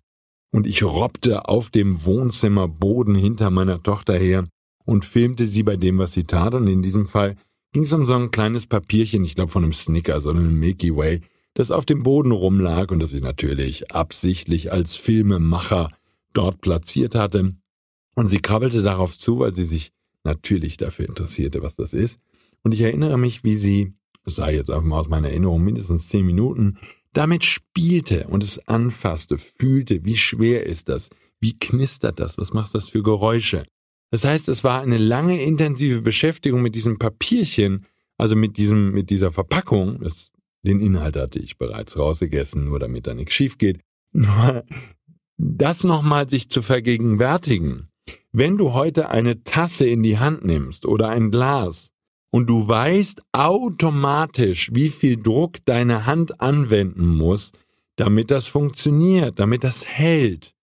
Und 0.50 0.66
ich 0.66 0.82
robbte 0.82 1.46
auf 1.46 1.68
dem 1.68 2.06
Wohnzimmerboden 2.06 3.14
hinter 3.14 3.50
meiner 3.50 3.82
Tochter 3.82 4.18
her 4.18 4.48
und 4.86 5.04
filmte 5.04 5.46
sie 5.46 5.62
bei 5.62 5.76
dem, 5.76 5.98
was 5.98 6.12
sie 6.14 6.24
tat. 6.24 6.54
Und 6.54 6.68
in 6.68 6.80
diesem 6.80 7.04
Fall 7.04 7.36
ging 7.74 7.82
es 7.82 7.92
um 7.92 8.06
so 8.06 8.14
ein 8.14 8.30
kleines 8.30 8.66
Papierchen, 8.66 9.22
ich 9.26 9.34
glaube 9.34 9.50
von 9.50 9.62
einem 9.62 9.74
Snicker, 9.74 10.22
sondern 10.22 10.46
einem 10.46 10.58
Milky 10.58 10.96
Way, 10.96 11.20
das 11.52 11.70
auf 11.70 11.84
dem 11.84 12.02
Boden 12.02 12.32
rumlag 12.32 12.90
und 12.90 13.00
das 13.00 13.12
ich 13.12 13.20
natürlich 13.20 13.90
absichtlich 13.90 14.72
als 14.72 14.96
Filmemacher 14.96 15.90
dort 16.32 16.62
platziert 16.62 17.14
hatte. 17.14 17.56
Und 18.14 18.28
sie 18.28 18.38
krabbelte 18.38 18.82
darauf 18.82 19.18
zu, 19.18 19.40
weil 19.40 19.54
sie 19.54 19.64
sich 19.64 19.92
natürlich 20.24 20.76
dafür 20.76 21.08
interessierte, 21.08 21.62
was 21.62 21.76
das 21.76 21.92
ist. 21.92 22.20
Und 22.62 22.72
ich 22.72 22.80
erinnere 22.80 23.18
mich, 23.18 23.44
wie 23.44 23.56
sie, 23.56 23.94
sei 24.26 24.54
jetzt 24.54 24.70
einfach 24.70 24.84
mal 24.84 25.00
aus 25.00 25.08
meiner 25.08 25.28
Erinnerung, 25.28 25.62
mindestens 25.62 26.08
zehn 26.08 26.26
Minuten, 26.26 26.78
damit 27.12 27.44
spielte 27.44 28.26
und 28.28 28.42
es 28.42 28.66
anfasste, 28.68 29.38
fühlte, 29.38 30.04
wie 30.04 30.16
schwer 30.16 30.66
ist 30.66 30.88
das, 30.88 31.10
wie 31.40 31.58
knistert 31.58 32.20
das, 32.20 32.38
was 32.38 32.52
macht 32.52 32.74
das 32.74 32.88
für 32.88 33.02
Geräusche. 33.02 33.64
Das 34.10 34.24
heißt, 34.24 34.48
es 34.48 34.64
war 34.64 34.80
eine 34.80 34.98
lange 34.98 35.42
intensive 35.42 36.02
Beschäftigung 36.02 36.62
mit 36.62 36.74
diesem 36.74 36.98
Papierchen, 36.98 37.86
also 38.16 38.36
mit 38.36 38.56
diesem, 38.56 38.92
mit 38.92 39.10
dieser 39.10 39.32
Verpackung. 39.32 40.00
Das, 40.00 40.30
den 40.62 40.80
Inhalt 40.80 41.16
hatte 41.16 41.38
ich 41.38 41.58
bereits 41.58 41.98
rausgegessen, 41.98 42.64
nur 42.64 42.78
damit 42.78 43.06
da 43.06 43.14
nichts 43.14 43.34
schief 43.34 43.58
geht. 43.58 43.80
Das 45.36 45.84
nochmal 45.84 46.28
sich 46.28 46.50
zu 46.50 46.62
vergegenwärtigen. 46.62 47.88
Wenn 48.32 48.58
du 48.58 48.72
heute 48.72 49.08
eine 49.08 49.42
Tasse 49.42 49.86
in 49.86 50.02
die 50.02 50.18
Hand 50.18 50.44
nimmst 50.44 50.86
oder 50.86 51.08
ein 51.08 51.30
Glas 51.30 51.90
und 52.30 52.48
du 52.48 52.68
weißt 52.68 53.22
automatisch, 53.32 54.70
wie 54.72 54.90
viel 54.90 55.16
Druck 55.16 55.64
deine 55.64 56.06
Hand 56.06 56.40
anwenden 56.40 57.06
muss, 57.06 57.52
damit 57.96 58.30
das 58.30 58.46
funktioniert, 58.46 59.38
damit 59.38 59.64
das 59.64 59.86
hält, 59.86 60.54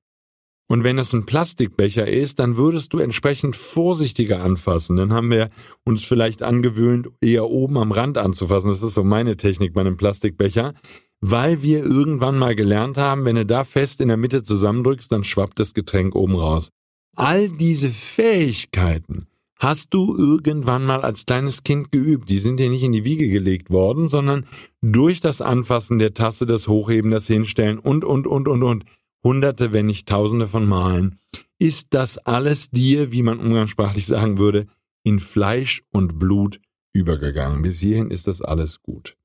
und 0.68 0.84
wenn 0.84 0.98
es 0.98 1.14
ein 1.14 1.26
Plastikbecher 1.26 2.08
ist, 2.08 2.40
dann 2.40 2.58
würdest 2.58 2.92
du 2.94 2.98
entsprechend 2.98 3.56
vorsichtiger 3.56 4.42
anfassen. 4.42 4.96
Dann 4.96 5.14
haben 5.14 5.30
wir 5.30 5.52
uns 5.84 6.06
vielleicht 6.06 6.42
angewöhnt, 6.42 7.10
eher 7.22 7.46
oben 7.46 7.78
am 7.78 7.92
Rand 7.92 8.18
anzufassen. 8.18 8.72
Das 8.72 8.82
ist 8.82 8.96
so 8.96 9.04
meine 9.04 9.38
Technik 9.38 9.74
bei 9.74 9.82
einem 9.82 9.98
Plastikbecher. 9.98 10.74
Weil 11.22 11.62
wir 11.62 11.84
irgendwann 11.84 12.38
mal 12.38 12.56
gelernt 12.56 12.98
haben, 12.98 13.26
wenn 13.26 13.36
du 13.36 13.46
da 13.46 13.64
fest 13.64 14.02
in 14.02 14.08
der 14.08 14.18
Mitte 14.18 14.44
zusammendrückst, 14.44 15.12
dann 15.12 15.24
schwappt 15.24 15.60
das 15.60 15.74
Getränk 15.74 16.16
oben 16.16 16.36
raus. 16.36 16.72
All 17.16 17.50
diese 17.50 17.90
Fähigkeiten 17.90 19.28
hast 19.58 19.94
du 19.94 20.18
irgendwann 20.18 20.86
mal 20.86 21.02
als 21.02 21.26
kleines 21.26 21.64
Kind 21.64 21.92
geübt. 21.92 22.30
Die 22.30 22.40
sind 22.40 22.60
dir 22.60 22.70
nicht 22.70 22.84
in 22.84 22.92
die 22.92 23.06
Wiege 23.06 23.30
gelegt 23.30 23.70
worden, 23.70 24.10
sondern 24.10 24.46
durch 24.82 25.22
das 25.22 25.42
Anfassen 25.42 25.98
der 25.98 26.14
Tasse, 26.14 26.46
das 26.46 26.68
Hochheben, 26.68 27.12
das 27.12 27.28
Hinstellen 27.28 27.80
und, 27.80 28.04
und, 28.04 28.28
und, 28.28 28.48
und, 28.48 28.64
und 28.64 28.86
hunderte, 29.24 29.72
wenn 29.72 29.86
nicht 29.86 30.08
tausende 30.08 30.48
von 30.48 30.68
Malen, 30.68 31.20
ist 31.58 31.94
das 31.94 32.18
alles 32.18 32.70
dir, 32.70 33.12
wie 33.14 33.24
man 33.24 33.40
umgangssprachlich 33.40 34.06
sagen 34.06 34.38
würde, 34.38 34.68
in 35.04 35.20
Fleisch 35.20 35.84
und 35.92 36.20
Blut 36.20 36.60
übergegangen. 36.94 37.62
Bis 37.62 37.80
hierhin 37.80 38.12
ist 38.12 38.28
das 38.28 38.42
alles 38.42 38.82
gut. 38.82 39.16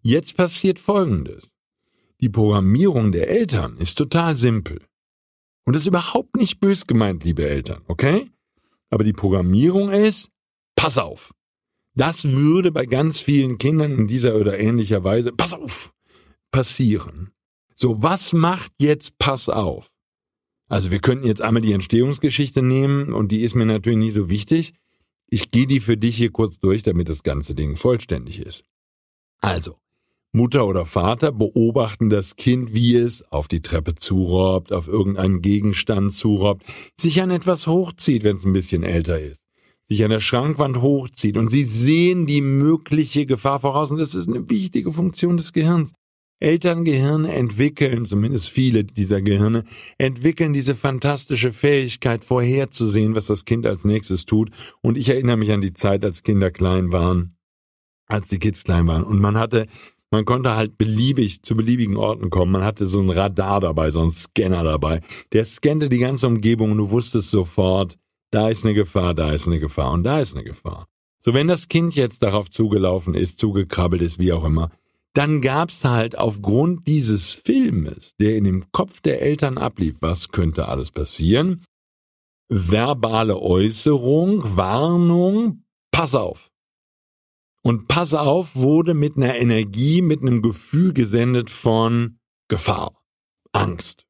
Jetzt 0.00 0.36
passiert 0.36 0.78
Folgendes. 0.78 1.54
Die 2.20 2.30
Programmierung 2.30 3.12
der 3.12 3.28
Eltern 3.28 3.76
ist 3.76 3.98
total 3.98 4.36
simpel. 4.36 4.80
Und 5.66 5.74
das 5.74 5.82
ist 5.82 5.88
überhaupt 5.88 6.36
nicht 6.36 6.60
bös 6.60 6.86
gemeint, 6.86 7.24
liebe 7.24 7.46
Eltern, 7.46 7.82
okay? 7.88 8.30
Aber 8.88 9.04
die 9.04 9.12
Programmierung 9.12 9.90
ist, 9.90 10.30
pass 10.76 10.96
auf. 10.96 11.34
Das 11.94 12.24
würde 12.24 12.70
bei 12.70 12.86
ganz 12.86 13.20
vielen 13.20 13.58
Kindern 13.58 13.92
in 13.92 14.06
dieser 14.06 14.36
oder 14.36 14.58
ähnlicher 14.58 15.02
Weise, 15.02 15.32
pass 15.32 15.52
auf, 15.52 15.92
passieren. 16.52 17.32
So, 17.74 18.02
was 18.02 18.32
macht 18.32 18.72
jetzt 18.80 19.18
Pass 19.18 19.48
auf? 19.48 19.92
Also 20.68 20.90
wir 20.90 21.00
könnten 21.00 21.26
jetzt 21.26 21.42
einmal 21.42 21.62
die 21.62 21.72
Entstehungsgeschichte 21.72 22.62
nehmen 22.62 23.12
und 23.12 23.32
die 23.32 23.42
ist 23.42 23.54
mir 23.54 23.66
natürlich 23.66 23.98
nicht 23.98 24.14
so 24.14 24.30
wichtig. 24.30 24.74
Ich 25.28 25.50
gehe 25.50 25.66
die 25.66 25.80
für 25.80 25.96
dich 25.96 26.16
hier 26.16 26.30
kurz 26.30 26.58
durch, 26.58 26.82
damit 26.82 27.08
das 27.08 27.22
ganze 27.22 27.54
Ding 27.54 27.76
vollständig 27.76 28.40
ist. 28.40 28.64
Also, 29.40 29.76
Mutter 30.36 30.66
oder 30.66 30.84
Vater 30.84 31.32
beobachten 31.32 32.10
das 32.10 32.36
Kind, 32.36 32.74
wie 32.74 32.94
es 32.94 33.24
auf 33.32 33.48
die 33.48 33.62
Treppe 33.62 33.94
zurobbt, 33.94 34.70
auf 34.70 34.86
irgendeinen 34.86 35.40
Gegenstand 35.40 36.12
zurobbt, 36.12 36.62
sich 36.94 37.22
an 37.22 37.30
etwas 37.30 37.66
hochzieht, 37.66 38.22
wenn 38.22 38.36
es 38.36 38.44
ein 38.44 38.52
bisschen 38.52 38.82
älter 38.82 39.18
ist, 39.18 39.40
sich 39.88 40.04
an 40.04 40.10
der 40.10 40.20
Schrankwand 40.20 40.82
hochzieht 40.82 41.38
und 41.38 41.48
sie 41.48 41.64
sehen 41.64 42.26
die 42.26 42.42
mögliche 42.42 43.24
Gefahr 43.24 43.60
voraus 43.60 43.90
und 43.90 43.96
das 43.96 44.14
ist 44.14 44.28
eine 44.28 44.48
wichtige 44.50 44.92
Funktion 44.92 45.38
des 45.38 45.54
Gehirns. 45.54 45.94
Elterngehirne 46.38 47.32
entwickeln, 47.32 48.04
zumindest 48.04 48.50
viele 48.50 48.84
dieser 48.84 49.22
Gehirne, 49.22 49.64
entwickeln 49.96 50.52
diese 50.52 50.74
fantastische 50.74 51.50
Fähigkeit 51.50 52.26
vorherzusehen, 52.26 53.14
was 53.14 53.24
das 53.24 53.46
Kind 53.46 53.66
als 53.66 53.86
nächstes 53.86 54.26
tut. 54.26 54.50
Und 54.82 54.98
ich 54.98 55.08
erinnere 55.08 55.38
mich 55.38 55.50
an 55.50 55.62
die 55.62 55.72
Zeit, 55.72 56.04
als 56.04 56.24
Kinder 56.24 56.50
klein 56.50 56.92
waren, 56.92 57.38
als 58.06 58.28
die 58.28 58.38
Kids 58.38 58.64
klein 58.64 58.86
waren. 58.86 59.02
Und 59.02 59.18
man 59.18 59.38
hatte, 59.38 59.66
man 60.10 60.24
konnte 60.24 60.54
halt 60.54 60.78
beliebig 60.78 61.42
zu 61.42 61.56
beliebigen 61.56 61.96
Orten 61.96 62.30
kommen. 62.30 62.52
Man 62.52 62.64
hatte 62.64 62.86
so 62.86 63.00
ein 63.00 63.10
Radar 63.10 63.60
dabei, 63.60 63.90
so 63.90 64.02
ein 64.02 64.10
Scanner 64.10 64.62
dabei. 64.62 65.00
Der 65.32 65.44
scannte 65.44 65.88
die 65.88 65.98
ganze 65.98 66.26
Umgebung 66.26 66.72
und 66.72 66.78
du 66.78 66.90
wusstest 66.90 67.30
sofort, 67.30 67.98
da 68.30 68.48
ist 68.48 68.64
eine 68.64 68.74
Gefahr, 68.74 69.14
da 69.14 69.32
ist 69.32 69.46
eine 69.46 69.60
Gefahr 69.60 69.92
und 69.92 70.04
da 70.04 70.20
ist 70.20 70.34
eine 70.34 70.44
Gefahr. 70.44 70.86
So, 71.20 71.34
wenn 71.34 71.48
das 71.48 71.68
Kind 71.68 71.94
jetzt 71.96 72.22
darauf 72.22 72.50
zugelaufen 72.50 73.14
ist, 73.14 73.38
zugekrabbelt 73.38 74.02
ist, 74.02 74.18
wie 74.18 74.32
auch 74.32 74.44
immer, 74.44 74.70
dann 75.12 75.40
gab's 75.40 75.84
halt 75.84 76.18
aufgrund 76.18 76.86
dieses 76.86 77.32
Filmes, 77.32 78.14
der 78.20 78.36
in 78.36 78.44
dem 78.44 78.70
Kopf 78.70 79.00
der 79.00 79.22
Eltern 79.22 79.58
ablief, 79.58 79.96
was 80.00 80.28
könnte 80.28 80.68
alles 80.68 80.90
passieren, 80.90 81.64
verbale 82.48 83.40
Äußerung, 83.40 84.56
Warnung, 84.56 85.64
pass 85.90 86.14
auf. 86.14 86.50
Und 87.66 87.88
pass 87.88 88.14
auf 88.14 88.54
wurde 88.54 88.94
mit 88.94 89.16
einer 89.16 89.34
Energie, 89.34 90.00
mit 90.00 90.22
einem 90.22 90.40
Gefühl 90.40 90.92
gesendet 90.92 91.50
von 91.50 92.20
Gefahr, 92.46 93.02
Angst. 93.50 94.06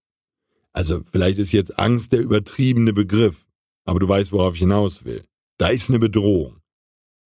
Also 0.74 1.00
vielleicht 1.10 1.38
ist 1.38 1.52
jetzt 1.52 1.78
Angst 1.78 2.12
der 2.12 2.20
übertriebene 2.20 2.92
Begriff, 2.92 3.46
aber 3.86 3.98
du 3.98 4.06
weißt, 4.06 4.30
worauf 4.32 4.56
ich 4.56 4.60
hinaus 4.60 5.06
will. 5.06 5.24
Da 5.56 5.68
ist 5.68 5.88
eine 5.88 5.98
Bedrohung. 5.98 6.58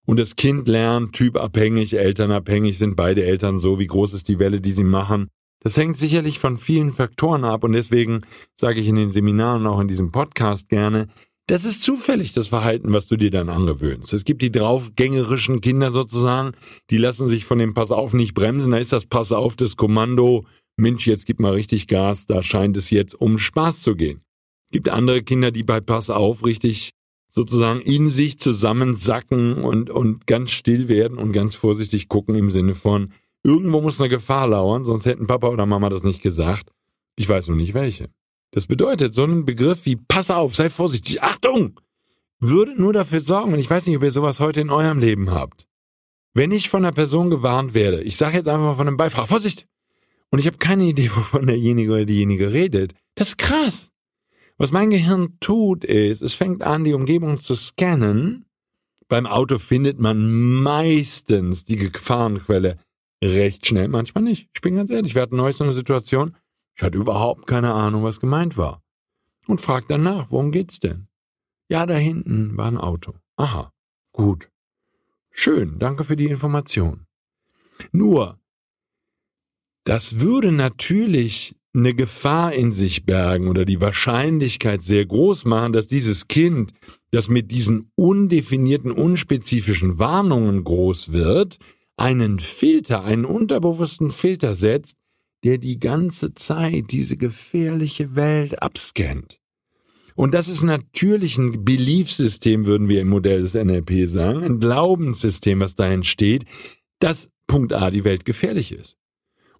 Und 0.06 0.20
das 0.20 0.36
Kind 0.36 0.68
lernt 0.68 1.16
typabhängig, 1.16 1.94
elternabhängig, 1.94 2.78
sind 2.78 2.94
beide 2.94 3.24
Eltern 3.24 3.58
so, 3.58 3.80
wie 3.80 3.88
groß 3.88 4.14
ist 4.14 4.28
die 4.28 4.38
Welle, 4.38 4.60
die 4.60 4.72
sie 4.72 4.84
machen. 4.84 5.30
Das 5.58 5.76
hängt 5.76 5.96
sicherlich 5.96 6.38
von 6.38 6.58
vielen 6.58 6.92
Faktoren 6.92 7.42
ab 7.42 7.64
und 7.64 7.72
deswegen 7.72 8.20
sage 8.54 8.80
ich 8.80 8.86
in 8.86 8.94
den 8.94 9.10
Seminaren, 9.10 9.66
auch 9.66 9.80
in 9.80 9.88
diesem 9.88 10.12
Podcast 10.12 10.68
gerne, 10.68 11.08
das 11.50 11.64
ist 11.64 11.82
zufällig 11.82 12.32
das 12.32 12.46
Verhalten, 12.46 12.92
was 12.92 13.08
du 13.08 13.16
dir 13.16 13.32
dann 13.32 13.48
angewöhnst. 13.48 14.12
Es 14.12 14.24
gibt 14.24 14.40
die 14.40 14.52
draufgängerischen 14.52 15.60
Kinder 15.60 15.90
sozusagen, 15.90 16.52
die 16.90 16.96
lassen 16.96 17.26
sich 17.26 17.44
von 17.44 17.58
dem 17.58 17.74
Pass 17.74 17.90
auf 17.90 18.14
nicht 18.14 18.34
bremsen, 18.34 18.70
da 18.70 18.78
ist 18.78 18.92
das 18.92 19.06
Pass 19.06 19.32
auf 19.32 19.56
das 19.56 19.76
Kommando, 19.76 20.46
Mensch, 20.76 21.08
jetzt 21.08 21.26
gib 21.26 21.40
mal 21.40 21.52
richtig 21.52 21.88
Gas, 21.88 22.28
da 22.28 22.44
scheint 22.44 22.76
es 22.76 22.90
jetzt 22.90 23.20
um 23.20 23.36
Spaß 23.36 23.82
zu 23.82 23.96
gehen. 23.96 24.20
Gibt 24.70 24.88
andere 24.88 25.24
Kinder, 25.24 25.50
die 25.50 25.64
bei 25.64 25.80
Pass 25.80 26.08
auf 26.08 26.44
richtig 26.44 26.90
sozusagen 27.26 27.80
in 27.80 28.10
sich 28.10 28.38
zusammensacken 28.38 29.54
und, 29.54 29.90
und 29.90 30.28
ganz 30.28 30.52
still 30.52 30.88
werden 30.88 31.18
und 31.18 31.32
ganz 31.32 31.56
vorsichtig 31.56 32.08
gucken 32.08 32.36
im 32.36 32.50
Sinne 32.50 32.76
von, 32.76 33.12
irgendwo 33.42 33.80
muss 33.80 34.00
eine 34.00 34.08
Gefahr 34.08 34.46
lauern, 34.46 34.84
sonst 34.84 35.04
hätten 35.04 35.26
Papa 35.26 35.48
oder 35.48 35.66
Mama 35.66 35.88
das 35.90 36.04
nicht 36.04 36.22
gesagt. 36.22 36.70
Ich 37.16 37.28
weiß 37.28 37.48
nur 37.48 37.56
nicht 37.56 37.74
welche. 37.74 38.08
Das 38.52 38.66
bedeutet, 38.66 39.14
so 39.14 39.24
ein 39.24 39.44
Begriff 39.44 39.86
wie 39.86 39.96
pass 39.96 40.30
auf, 40.30 40.54
sei 40.56 40.70
vorsichtig, 40.70 41.22
Achtung, 41.22 41.78
würde 42.40 42.80
nur 42.80 42.92
dafür 42.92 43.20
sorgen, 43.20 43.52
und 43.52 43.58
ich 43.58 43.70
weiß 43.70 43.86
nicht, 43.86 43.96
ob 43.96 44.02
ihr 44.02 44.10
sowas 44.10 44.40
heute 44.40 44.60
in 44.60 44.70
eurem 44.70 44.98
Leben 44.98 45.30
habt. 45.30 45.66
Wenn 46.34 46.52
ich 46.52 46.68
von 46.68 46.84
einer 46.84 46.92
Person 46.92 47.30
gewarnt 47.30 47.74
werde, 47.74 48.02
ich 48.02 48.16
sage 48.16 48.36
jetzt 48.36 48.48
einfach 48.48 48.76
von 48.76 48.86
einem 48.86 48.96
Beifahrer, 48.96 49.26
Vorsicht! 49.26 49.66
Und 50.30 50.38
ich 50.38 50.46
habe 50.46 50.58
keine 50.58 50.84
Idee, 50.84 51.10
wovon 51.14 51.46
derjenige 51.46 51.92
oder 51.92 52.04
diejenige 52.04 52.52
redet. 52.52 52.94
Das 53.14 53.30
ist 53.30 53.38
krass. 53.38 53.90
Was 54.58 54.72
mein 54.72 54.90
Gehirn 54.90 55.38
tut, 55.40 55.84
ist, 55.84 56.22
es 56.22 56.34
fängt 56.34 56.62
an, 56.62 56.84
die 56.84 56.92
Umgebung 56.92 57.40
zu 57.40 57.54
scannen. 57.54 58.44
Beim 59.08 59.26
Auto 59.26 59.58
findet 59.58 59.98
man 59.98 60.30
meistens 60.62 61.64
die 61.64 61.76
Gefahrenquelle 61.76 62.78
recht 63.22 63.66
schnell, 63.66 63.88
manchmal 63.88 64.24
nicht. 64.24 64.48
Ich 64.54 64.60
bin 64.60 64.76
ganz 64.76 64.90
ehrlich, 64.90 65.14
wir 65.14 65.22
hatten 65.22 65.36
neulich 65.36 65.56
so 65.56 65.64
eine 65.64 65.72
Situation, 65.72 66.36
ich 66.80 66.82
hatte 66.82 66.96
überhaupt 66.96 67.46
keine 67.46 67.74
Ahnung, 67.74 68.04
was 68.04 68.20
gemeint 68.20 68.56
war. 68.56 68.82
Und 69.46 69.60
frag 69.60 69.86
dann 69.88 70.02
nach, 70.02 70.30
worum 70.30 70.50
geht's 70.50 70.80
denn? 70.80 71.08
Ja, 71.68 71.84
da 71.84 71.94
hinten 71.94 72.56
war 72.56 72.68
ein 72.68 72.78
Auto. 72.78 73.12
Aha, 73.36 73.70
gut. 74.12 74.48
Schön, 75.30 75.78
danke 75.78 76.04
für 76.04 76.16
die 76.16 76.28
Information. 76.28 77.04
Nur, 77.92 78.40
das 79.84 80.20
würde 80.20 80.52
natürlich 80.52 81.54
eine 81.74 81.92
Gefahr 81.92 82.54
in 82.54 82.72
sich 82.72 83.04
bergen 83.04 83.48
oder 83.48 83.66
die 83.66 83.82
Wahrscheinlichkeit 83.82 84.80
sehr 84.82 85.04
groß 85.04 85.44
machen, 85.44 85.74
dass 85.74 85.86
dieses 85.86 86.28
Kind, 86.28 86.72
das 87.10 87.28
mit 87.28 87.50
diesen 87.50 87.92
undefinierten, 87.94 88.90
unspezifischen 88.90 89.98
Warnungen 89.98 90.64
groß 90.64 91.12
wird, 91.12 91.58
einen 91.98 92.38
Filter, 92.38 93.04
einen 93.04 93.26
unterbewussten 93.26 94.12
Filter 94.12 94.54
setzt, 94.54 94.96
der 95.44 95.58
die 95.58 95.78
ganze 95.78 96.34
Zeit 96.34 96.90
diese 96.90 97.16
gefährliche 97.16 98.14
Welt 98.14 98.62
abscannt. 98.62 99.38
Und 100.14 100.34
das 100.34 100.48
ist 100.48 100.62
natürlich 100.62 101.38
ein 101.38 101.64
Beliefsystem, 101.64 102.66
würden 102.66 102.88
wir 102.88 103.00
im 103.00 103.08
Modell 103.08 103.42
des 103.42 103.54
NLP 103.54 104.08
sagen, 104.08 104.42
ein 104.44 104.60
Glaubenssystem, 104.60 105.60
was 105.60 105.76
da 105.76 105.90
entsteht, 105.90 106.44
dass 106.98 107.30
Punkt 107.46 107.72
A 107.72 107.90
die 107.90 108.04
Welt 108.04 108.24
gefährlich 108.24 108.72
ist. 108.72 108.96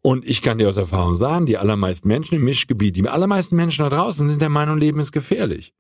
Und 0.03 0.25
ich 0.25 0.43
kann 0.43 0.59
dir 0.59 0.69
aus 0.69 0.77
Erfahrung 0.77 1.17
sagen, 1.17 1.47
die 1.47 1.59
allermeisten 1.59 2.09
Menschen 2.09 2.37
im 2.37 2.45
Mischgebiet, 2.45 2.97
die 2.97 3.09
allermeisten 3.09 3.57
Menschen 3.57 3.83
da 3.83 3.91
draußen 3.91 4.29
sind 4.29 4.41
der 4.41 4.49
Meinung, 4.49 4.79
Leben 4.79 5.01
ist 5.01 5.13
gefährlich. 5.13 5.73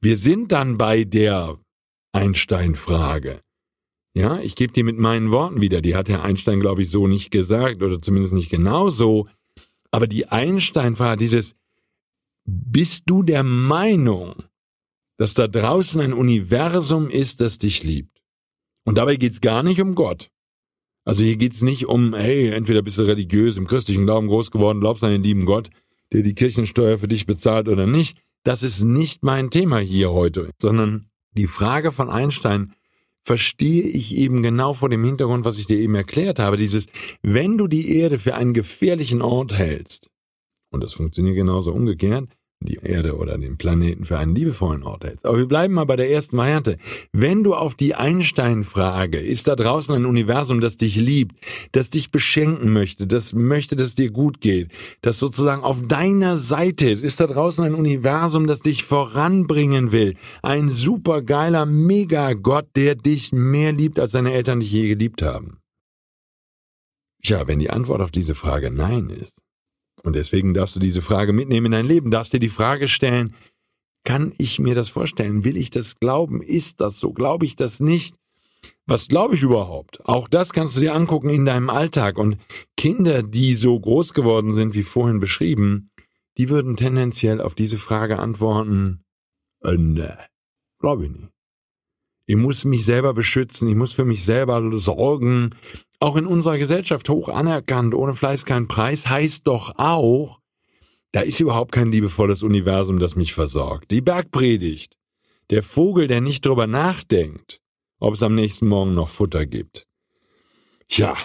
Wir 0.00 0.16
sind 0.16 0.52
dann 0.52 0.76
bei 0.76 1.04
der 1.04 1.58
Einstein-Frage. 2.12 3.40
Ja, 4.16 4.40
ich 4.40 4.56
gebe 4.56 4.72
die 4.72 4.82
mit 4.82 4.96
meinen 4.96 5.30
Worten 5.30 5.60
wieder. 5.60 5.82
Die 5.82 5.94
hat 5.94 6.08
Herr 6.08 6.22
Einstein, 6.22 6.58
glaube 6.58 6.80
ich, 6.80 6.88
so 6.88 7.06
nicht 7.06 7.30
gesagt 7.30 7.82
oder 7.82 8.00
zumindest 8.00 8.32
nicht 8.32 8.48
genau 8.48 8.88
so. 8.88 9.28
Aber 9.90 10.06
die 10.06 10.28
Einstein-Frage, 10.28 11.18
dieses, 11.18 11.54
bist 12.46 13.10
du 13.10 13.22
der 13.22 13.42
Meinung, 13.42 14.44
dass 15.18 15.34
da 15.34 15.46
draußen 15.46 16.00
ein 16.00 16.14
Universum 16.14 17.10
ist, 17.10 17.42
das 17.42 17.58
dich 17.58 17.84
liebt? 17.84 18.22
Und 18.86 18.96
dabei 18.96 19.16
geht's 19.16 19.42
gar 19.42 19.62
nicht 19.62 19.82
um 19.82 19.94
Gott. 19.94 20.30
Also 21.04 21.22
hier 21.22 21.36
geht's 21.36 21.60
nicht 21.60 21.84
um, 21.84 22.14
hey, 22.14 22.48
entweder 22.48 22.80
bist 22.80 22.96
du 22.96 23.02
religiös, 23.02 23.58
im 23.58 23.66
christlichen 23.66 24.06
Glauben 24.06 24.28
groß 24.28 24.50
geworden, 24.50 24.80
glaubst 24.80 25.04
an 25.04 25.10
den 25.10 25.22
lieben 25.22 25.44
Gott, 25.44 25.68
der 26.14 26.22
die 26.22 26.34
Kirchensteuer 26.34 26.96
für 26.96 27.08
dich 27.08 27.26
bezahlt 27.26 27.68
oder 27.68 27.86
nicht. 27.86 28.16
Das 28.44 28.62
ist 28.62 28.82
nicht 28.82 29.22
mein 29.22 29.50
Thema 29.50 29.78
hier 29.78 30.10
heute, 30.10 30.52
sondern 30.58 31.10
die 31.32 31.48
Frage 31.48 31.92
von 31.92 32.08
Einstein 32.08 32.72
verstehe 33.26 33.82
ich 33.82 34.16
eben 34.16 34.44
genau 34.44 34.72
vor 34.72 34.88
dem 34.88 35.04
Hintergrund, 35.04 35.44
was 35.44 35.58
ich 35.58 35.66
dir 35.66 35.78
eben 35.78 35.96
erklärt 35.96 36.38
habe. 36.38 36.56
Dieses, 36.56 36.86
wenn 37.22 37.58
du 37.58 37.66
die 37.66 37.98
Erde 37.98 38.20
für 38.20 38.36
einen 38.36 38.54
gefährlichen 38.54 39.20
Ort 39.20 39.52
hältst, 39.52 40.08
und 40.70 40.80
das 40.82 40.92
funktioniert 40.92 41.34
genauso 41.34 41.72
umgekehrt, 41.72 42.35
die 42.60 42.78
Erde 42.82 43.16
oder 43.16 43.36
den 43.38 43.58
Planeten 43.58 44.04
für 44.04 44.18
einen 44.18 44.34
liebevollen 44.34 44.82
Ort 44.82 45.04
hältst. 45.04 45.26
Aber 45.26 45.38
wir 45.38 45.46
bleiben 45.46 45.74
mal 45.74 45.84
bei 45.84 45.96
der 45.96 46.10
ersten 46.10 46.36
Variante. 46.36 46.78
Wenn 47.12 47.44
du 47.44 47.54
auf 47.54 47.74
die 47.74 47.94
Einstein-Frage, 47.94 49.18
ist 49.18 49.46
da 49.46 49.56
draußen 49.56 49.94
ein 49.94 50.06
Universum, 50.06 50.60
das 50.60 50.76
dich 50.76 50.96
liebt, 50.96 51.36
das 51.72 51.90
dich 51.90 52.10
beschenken 52.10 52.72
möchte, 52.72 53.06
das 53.06 53.34
möchte, 53.34 53.76
dass 53.76 53.94
dir 53.94 54.10
gut 54.10 54.40
geht, 54.40 54.70
das 55.02 55.18
sozusagen 55.18 55.62
auf 55.62 55.86
deiner 55.86 56.38
Seite 56.38 56.88
ist, 56.88 57.02
ist 57.02 57.20
da 57.20 57.26
draußen 57.26 57.64
ein 57.64 57.74
Universum, 57.74 58.46
das 58.46 58.60
dich 58.60 58.84
voranbringen 58.84 59.92
will, 59.92 60.14
ein 60.42 60.70
supergeiler 60.70 61.66
Megagott, 61.66 62.68
der 62.74 62.94
dich 62.94 63.32
mehr 63.32 63.72
liebt, 63.72 63.98
als 63.98 64.12
deine 64.12 64.32
Eltern 64.32 64.60
dich 64.60 64.72
je 64.72 64.88
geliebt 64.88 65.22
haben. 65.22 65.58
Tja, 67.22 67.46
wenn 67.46 67.58
die 67.58 67.70
Antwort 67.70 68.00
auf 68.00 68.10
diese 68.10 68.34
Frage 68.34 68.70
Nein 68.70 69.10
ist, 69.10 69.40
und 70.06 70.14
deswegen 70.14 70.54
darfst 70.54 70.76
du 70.76 70.80
diese 70.80 71.02
Frage 71.02 71.32
mitnehmen 71.32 71.66
in 71.66 71.72
dein 71.72 71.86
Leben, 71.86 72.12
darfst 72.12 72.32
dir 72.32 72.38
die 72.38 72.48
Frage 72.48 72.86
stellen, 72.86 73.34
kann 74.04 74.32
ich 74.38 74.60
mir 74.60 74.76
das 74.76 74.88
vorstellen? 74.88 75.44
Will 75.44 75.56
ich 75.56 75.70
das 75.70 75.98
glauben? 75.98 76.42
Ist 76.42 76.80
das 76.80 77.00
so? 77.00 77.12
Glaube 77.12 77.44
ich 77.44 77.56
das 77.56 77.80
nicht? 77.80 78.14
Was 78.86 79.08
glaube 79.08 79.34
ich 79.34 79.42
überhaupt? 79.42 79.98
Auch 80.04 80.28
das 80.28 80.52
kannst 80.52 80.76
du 80.76 80.80
dir 80.80 80.94
angucken 80.94 81.28
in 81.28 81.44
deinem 81.44 81.70
Alltag. 81.70 82.18
Und 82.18 82.38
Kinder, 82.76 83.24
die 83.24 83.56
so 83.56 83.78
groß 83.78 84.14
geworden 84.14 84.54
sind, 84.54 84.74
wie 84.74 84.84
vorhin 84.84 85.18
beschrieben, 85.18 85.90
die 86.38 86.50
würden 86.50 86.76
tendenziell 86.76 87.40
auf 87.40 87.56
diese 87.56 87.76
Frage 87.76 88.20
antworten, 88.20 89.02
äh, 89.64 89.76
ne, 89.76 90.16
glaube 90.78 91.06
ich 91.06 91.10
nicht. 91.10 91.32
Ich 92.26 92.36
muss 92.36 92.64
mich 92.64 92.84
selber 92.84 93.12
beschützen, 93.12 93.68
ich 93.68 93.74
muss 93.74 93.92
für 93.92 94.04
mich 94.04 94.24
selber 94.24 94.78
sorgen, 94.78 95.54
auch 96.00 96.16
in 96.16 96.26
unserer 96.26 96.58
Gesellschaft 96.58 97.08
hoch 97.08 97.28
anerkannt, 97.28 97.94
ohne 97.94 98.14
Fleiß 98.14 98.44
kein 98.44 98.68
Preis, 98.68 99.08
heißt 99.08 99.46
doch 99.46 99.74
auch, 99.76 100.40
da 101.12 101.20
ist 101.20 101.40
überhaupt 101.40 101.72
kein 101.72 101.90
liebevolles 101.90 102.42
Universum, 102.42 102.98
das 102.98 103.16
mich 103.16 103.32
versorgt. 103.32 103.90
Die 103.90 104.00
Bergpredigt. 104.00 104.96
Der 105.50 105.62
Vogel, 105.62 106.08
der 106.08 106.20
nicht 106.20 106.44
drüber 106.44 106.66
nachdenkt, 106.66 107.60
ob 108.00 108.14
es 108.14 108.22
am 108.22 108.34
nächsten 108.34 108.66
Morgen 108.66 108.94
noch 108.94 109.08
Futter 109.08 109.46
gibt. 109.46 109.86
Tja, 110.88 111.16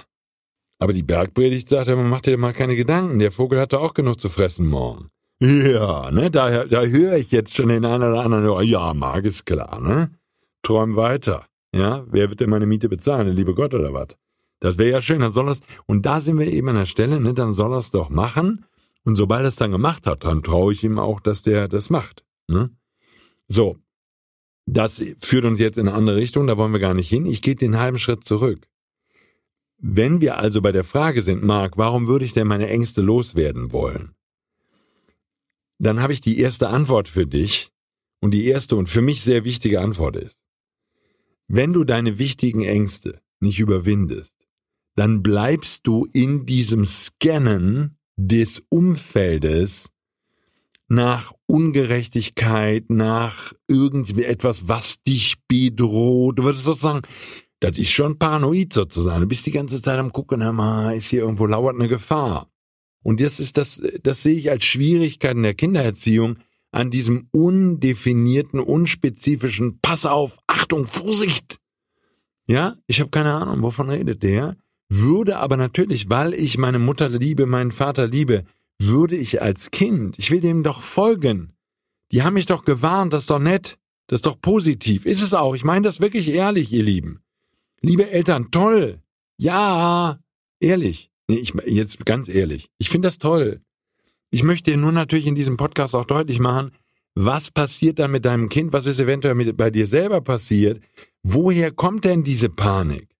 aber 0.79 0.93
die 0.93 1.03
Bergpredigt 1.03 1.69
sagt 1.69 1.87
ja, 1.87 1.95
man 1.95 2.09
macht 2.09 2.25
dir 2.25 2.37
mal 2.37 2.53
keine 2.53 2.75
Gedanken. 2.75 3.19
Der 3.19 3.31
Vogel 3.31 3.59
hatte 3.59 3.79
auch 3.79 3.93
genug 3.93 4.19
zu 4.19 4.29
fressen 4.29 4.67
morgen. 4.67 5.09
Ja, 5.39 6.11
ne, 6.11 6.29
da, 6.29 6.65
da 6.65 6.83
höre 6.83 7.17
ich 7.17 7.31
jetzt 7.31 7.55
schon 7.55 7.69
den 7.69 7.83
einen 7.83 8.03
oder 8.03 8.23
anderen, 8.23 8.63
ja, 8.63 8.93
mag 8.93 9.25
ist 9.25 9.45
klar, 9.45 9.79
ne? 9.79 10.11
Träum 10.61 10.95
weiter. 10.95 11.47
Ja, 11.73 12.05
wer 12.12 12.29
wird 12.29 12.41
denn 12.41 12.49
meine 12.49 12.67
Miete 12.67 12.89
bezahlen? 12.89 13.25
Der 13.25 13.36
liebe 13.36 13.55
Gott 13.55 13.73
oder 13.73 13.91
was? 13.91 14.10
Das 14.62 14.78
wäre 14.78 14.91
ja 14.91 15.02
schön, 15.02 15.19
dann 15.19 15.32
soll 15.32 15.47
das, 15.47 15.62
und 15.88 16.06
da 16.06 16.21
sind 16.21 16.39
wir 16.39 16.47
eben 16.47 16.69
an 16.69 16.76
der 16.76 16.86
Stelle, 16.86 17.19
ne, 17.19 17.34
dann 17.34 17.52
soll 17.52 17.78
es 17.78 17.91
doch 17.91 18.10
machen. 18.10 18.65
Und 19.04 19.15
sobald 19.15 19.43
er 19.43 19.47
es 19.47 19.56
dann 19.56 19.71
gemacht 19.71 20.06
hat, 20.06 20.24
dann 20.24 20.43
traue 20.43 20.71
ich 20.71 20.84
ihm 20.84 21.00
auch, 21.00 21.19
dass 21.19 21.41
der 21.41 21.67
das 21.67 21.89
macht. 21.89 22.24
Ne? 22.47 22.69
So, 23.47 23.78
das 24.67 25.02
führt 25.19 25.45
uns 25.45 25.60
jetzt 25.60 25.78
in 25.78 25.88
eine 25.88 25.97
andere 25.97 26.15
Richtung, 26.15 26.45
da 26.45 26.58
wollen 26.58 26.71
wir 26.71 26.80
gar 26.80 26.93
nicht 26.93 27.10
hin. 27.10 27.26
Ich 27.26 27.41
gehe 27.41 27.56
den 27.56 27.80
halben 27.80 27.97
Schritt 27.97 28.24
zurück. 28.24 28.67
Wenn 29.80 30.21
wir 30.21 30.38
also 30.38 30.62
bei 30.62 30.71
der 30.71 30.84
Frage 30.84 31.24
sind, 31.24 31.43
Marc, 31.43 31.78
warum 31.78 32.08
würde 32.08 32.24
ich 32.24 32.34
denn 32.34 32.47
meine 32.47 32.69
Ängste 32.69 33.02
loswerden 33.02 33.71
wollen? 33.71 34.13
Dann 35.80 36.00
habe 36.00 36.13
ich 36.13 36.21
die 36.21 36.38
erste 36.38 36.69
Antwort 36.69 37.10
für 37.10 37.26
dich. 37.26 37.71
Und 38.19 38.32
die 38.32 38.45
erste 38.45 38.76
und 38.76 38.88
für 38.88 39.02
mich 39.02 39.24
sehr 39.24 39.45
wichtige 39.45 39.82
Antwort 39.82 40.15
ist, 40.15 40.43
wenn 41.47 41.74
du 41.74 41.84
deine 41.84 42.19
wichtigen 42.19 42.63
Ängste 42.63 43.19
nicht 43.39 43.60
überwindest, 43.60 44.40
dann 44.95 45.23
bleibst 45.23 45.88
du 45.88 46.08
in 46.13 46.45
diesem 46.45 46.86
Scannen 46.86 47.97
des 48.17 48.63
Umfeldes 48.69 49.89
nach 50.88 51.34
Ungerechtigkeit, 51.47 52.89
nach 52.89 53.54
irgendwie 53.67 54.23
etwas, 54.23 54.67
was 54.67 55.01
dich 55.04 55.38
bedroht. 55.47 56.38
Du 56.38 56.43
würdest 56.43 56.65
sozusagen, 56.65 57.01
das 57.62 57.77
ist 57.77 57.91
schon 57.91 58.19
paranoid 58.19 58.73
sozusagen. 58.73 59.21
Du 59.21 59.27
bist 59.27 59.45
die 59.45 59.51
ganze 59.51 59.82
Zeit 59.82 59.97
am 59.97 60.12
gucken, 60.12 60.43
hör 60.43 60.51
mal, 60.51 60.97
ist 60.97 61.08
hier 61.08 61.21
irgendwo 61.21 61.45
lauert 61.45 61.75
eine 61.75 61.88
Gefahr. 61.88 62.49
Und 63.04 63.21
das 63.21 63.39
ist 63.39 63.58
das, 63.58 63.82
das 64.04 64.21
sehe 64.21 64.36
ich 64.36 64.51
als 64.51 64.65
Schwierigkeit 64.65 65.36
in 65.36 65.43
der 65.43 65.54
Kindererziehung 65.54 66.38
an 66.71 66.91
diesem 66.91 67.27
undefinierten, 67.32 68.60
unspezifischen, 68.60 69.80
pass 69.82 70.06
auf, 70.06 70.38
Achtung, 70.47 70.86
Vorsicht. 70.86 71.58
Ja, 72.47 72.77
ich 72.88 72.99
habe 72.99 73.10
keine 73.10 73.34
Ahnung, 73.34 73.62
wovon 73.62 73.89
redet 73.89 74.23
der 74.23 74.58
würde 74.91 75.38
aber 75.38 75.56
natürlich, 75.56 76.10
weil 76.10 76.34
ich 76.34 76.58
meine 76.58 76.77
Mutter 76.77 77.08
liebe, 77.08 77.45
meinen 77.45 77.71
Vater 77.71 78.08
liebe, 78.08 78.43
würde 78.77 79.15
ich 79.15 79.41
als 79.41 79.71
Kind, 79.71 80.19
ich 80.19 80.32
will 80.32 80.41
dem 80.41 80.63
doch 80.63 80.82
folgen. 80.82 81.54
Die 82.12 82.23
haben 82.23 82.34
mich 82.34 82.45
doch 82.45 82.65
gewarnt, 82.65 83.13
das 83.13 83.23
ist 83.23 83.30
doch 83.30 83.39
nett, 83.39 83.77
das 84.08 84.17
ist 84.17 84.25
doch 84.25 84.39
positiv. 84.41 85.06
Ist 85.06 85.21
es 85.21 85.34
auch, 85.34 85.56
ich 85.56 85.63
meine 85.63 85.86
das 85.86 86.01
wirklich 86.01 86.27
ehrlich, 86.27 86.73
ihr 86.73 86.84
Lieben. 86.84 87.21
Liebe 87.80 88.10
Eltern, 88.10 88.51
toll. 88.51 88.99
Ja, 89.38 90.19
ehrlich. 90.60 91.10
Nee, 91.30 91.38
ich, 91.38 91.54
jetzt 91.65 92.06
ganz 92.06 92.27
ehrlich. 92.27 92.69
Ich 92.77 92.89
finde 92.89 93.08
das 93.08 93.17
toll. 93.17 93.62
Ich 94.30 94.43
möchte 94.43 94.75
nur 94.75 94.91
natürlich 94.91 95.27
in 95.27 95.36
diesem 95.36 95.56
Podcast 95.56 95.95
auch 95.95 96.06
deutlich 96.06 96.39
machen, 96.39 96.71
was 97.15 97.49
passiert 97.49 97.99
dann 97.99 98.12
mit 98.12 98.25
deinem 98.25 98.49
Kind, 98.49 98.73
was 98.73 98.86
ist 98.88 98.99
eventuell 98.99 99.36
mit, 99.36 99.56
bei 99.56 99.69
dir 99.71 99.88
selber 99.88 100.19
passiert. 100.19 100.82
Woher 101.23 101.71
kommt 101.71 102.04
denn 102.04 102.23
diese 102.23 102.49
Panik? 102.49 103.11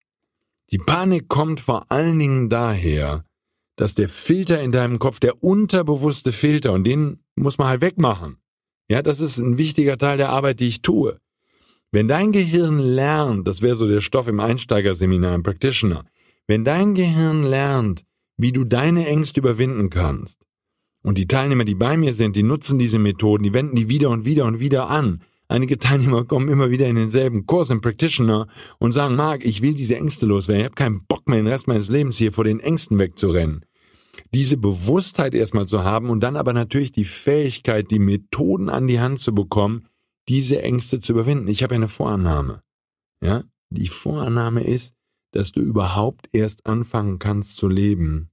Die 0.71 0.77
Panik 0.77 1.27
kommt 1.27 1.60
vor 1.60 1.91
allen 1.91 2.17
Dingen 2.17 2.49
daher, 2.49 3.25
dass 3.75 3.93
der 3.93 4.07
Filter 4.07 4.62
in 4.62 4.71
deinem 4.71 4.99
Kopf, 4.99 5.19
der 5.19 5.43
unterbewusste 5.43 6.31
Filter, 6.31 6.71
und 6.71 6.86
den 6.86 7.19
muss 7.36 7.57
man 7.57 7.67
halt 7.67 7.81
wegmachen. 7.81 8.38
Ja, 8.88 9.01
das 9.01 9.19
ist 9.19 9.38
ein 9.38 9.57
wichtiger 9.57 9.97
Teil 9.97 10.17
der 10.17 10.29
Arbeit, 10.29 10.60
die 10.60 10.67
ich 10.67 10.81
tue. 10.81 11.19
Wenn 11.91 12.07
dein 12.07 12.31
Gehirn 12.31 12.79
lernt, 12.79 13.47
das 13.47 13.62
wäre 13.62 13.75
so 13.75 13.88
der 13.88 13.99
Stoff 13.99 14.27
im 14.27 14.39
Einsteigerseminar, 14.39 15.36
im 15.36 15.43
Practitioner, 15.43 16.05
wenn 16.47 16.63
dein 16.63 16.95
Gehirn 16.95 17.43
lernt, 17.43 18.05
wie 18.38 18.53
du 18.53 18.63
deine 18.63 19.07
Ängste 19.07 19.41
überwinden 19.41 19.89
kannst, 19.89 20.39
und 21.03 21.17
die 21.17 21.27
Teilnehmer, 21.27 21.65
die 21.65 21.75
bei 21.75 21.97
mir 21.97 22.13
sind, 22.13 22.36
die 22.36 22.43
nutzen 22.43 22.79
diese 22.79 22.99
Methoden, 22.99 23.43
die 23.43 23.53
wenden 23.53 23.75
die 23.75 23.89
wieder 23.89 24.10
und 24.10 24.23
wieder 24.23 24.45
und 24.45 24.60
wieder 24.60 24.89
an, 24.89 25.21
Einige 25.51 25.77
Teilnehmer 25.77 26.23
kommen 26.23 26.47
immer 26.47 26.69
wieder 26.69 26.87
in 26.87 26.95
denselben 26.95 27.45
Kurs 27.45 27.71
im 27.71 27.81
Practitioner 27.81 28.47
und 28.79 28.93
sagen, 28.93 29.17
Marc, 29.17 29.43
ich 29.43 29.61
will 29.61 29.73
diese 29.73 29.97
Ängste 29.97 30.25
loswerden. 30.25 30.61
Ich 30.61 30.65
habe 30.67 30.75
keinen 30.75 31.05
Bock 31.05 31.27
mehr, 31.27 31.39
den 31.39 31.47
Rest 31.47 31.67
meines 31.67 31.89
Lebens 31.89 32.17
hier 32.17 32.31
vor 32.31 32.45
den 32.45 32.61
Ängsten 32.61 32.97
wegzurennen. 32.99 33.65
Diese 34.33 34.55
Bewusstheit 34.55 35.33
erstmal 35.33 35.65
zu 35.65 35.83
haben 35.83 36.09
und 36.09 36.21
dann 36.21 36.37
aber 36.37 36.53
natürlich 36.53 36.93
die 36.93 37.03
Fähigkeit, 37.03 37.91
die 37.91 37.99
Methoden 37.99 38.69
an 38.69 38.87
die 38.87 39.01
Hand 39.01 39.19
zu 39.19 39.35
bekommen, 39.35 39.89
diese 40.29 40.61
Ängste 40.61 41.01
zu 41.01 41.11
überwinden. 41.11 41.49
Ich 41.49 41.63
habe 41.63 41.75
eine 41.75 41.89
Vorannahme. 41.89 42.63
Ja, 43.21 43.43
die 43.71 43.89
Vorannahme 43.89 44.63
ist, 44.63 44.95
dass 45.33 45.51
du 45.51 45.59
überhaupt 45.59 46.29
erst 46.31 46.65
anfangen 46.65 47.19
kannst 47.19 47.57
zu 47.57 47.67
leben, 47.67 48.29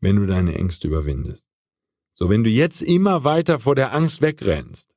wenn 0.00 0.16
du 0.16 0.24
deine 0.24 0.54
Ängste 0.54 0.88
überwindest. 0.88 1.50
So, 2.14 2.30
wenn 2.30 2.44
du 2.44 2.48
jetzt 2.48 2.80
immer 2.80 3.24
weiter 3.24 3.58
vor 3.58 3.74
der 3.74 3.92
Angst 3.92 4.22
wegrennst, 4.22 4.95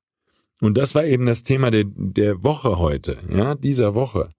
und 0.61 0.77
das 0.77 0.95
war 0.95 1.05
eben 1.05 1.25
das 1.25 1.43
Thema 1.43 1.71
der, 1.71 1.85
der 1.85 2.43
Woche 2.43 2.77
heute, 2.77 3.19
ja, 3.29 3.55
dieser 3.55 3.95
Woche. 3.95 4.31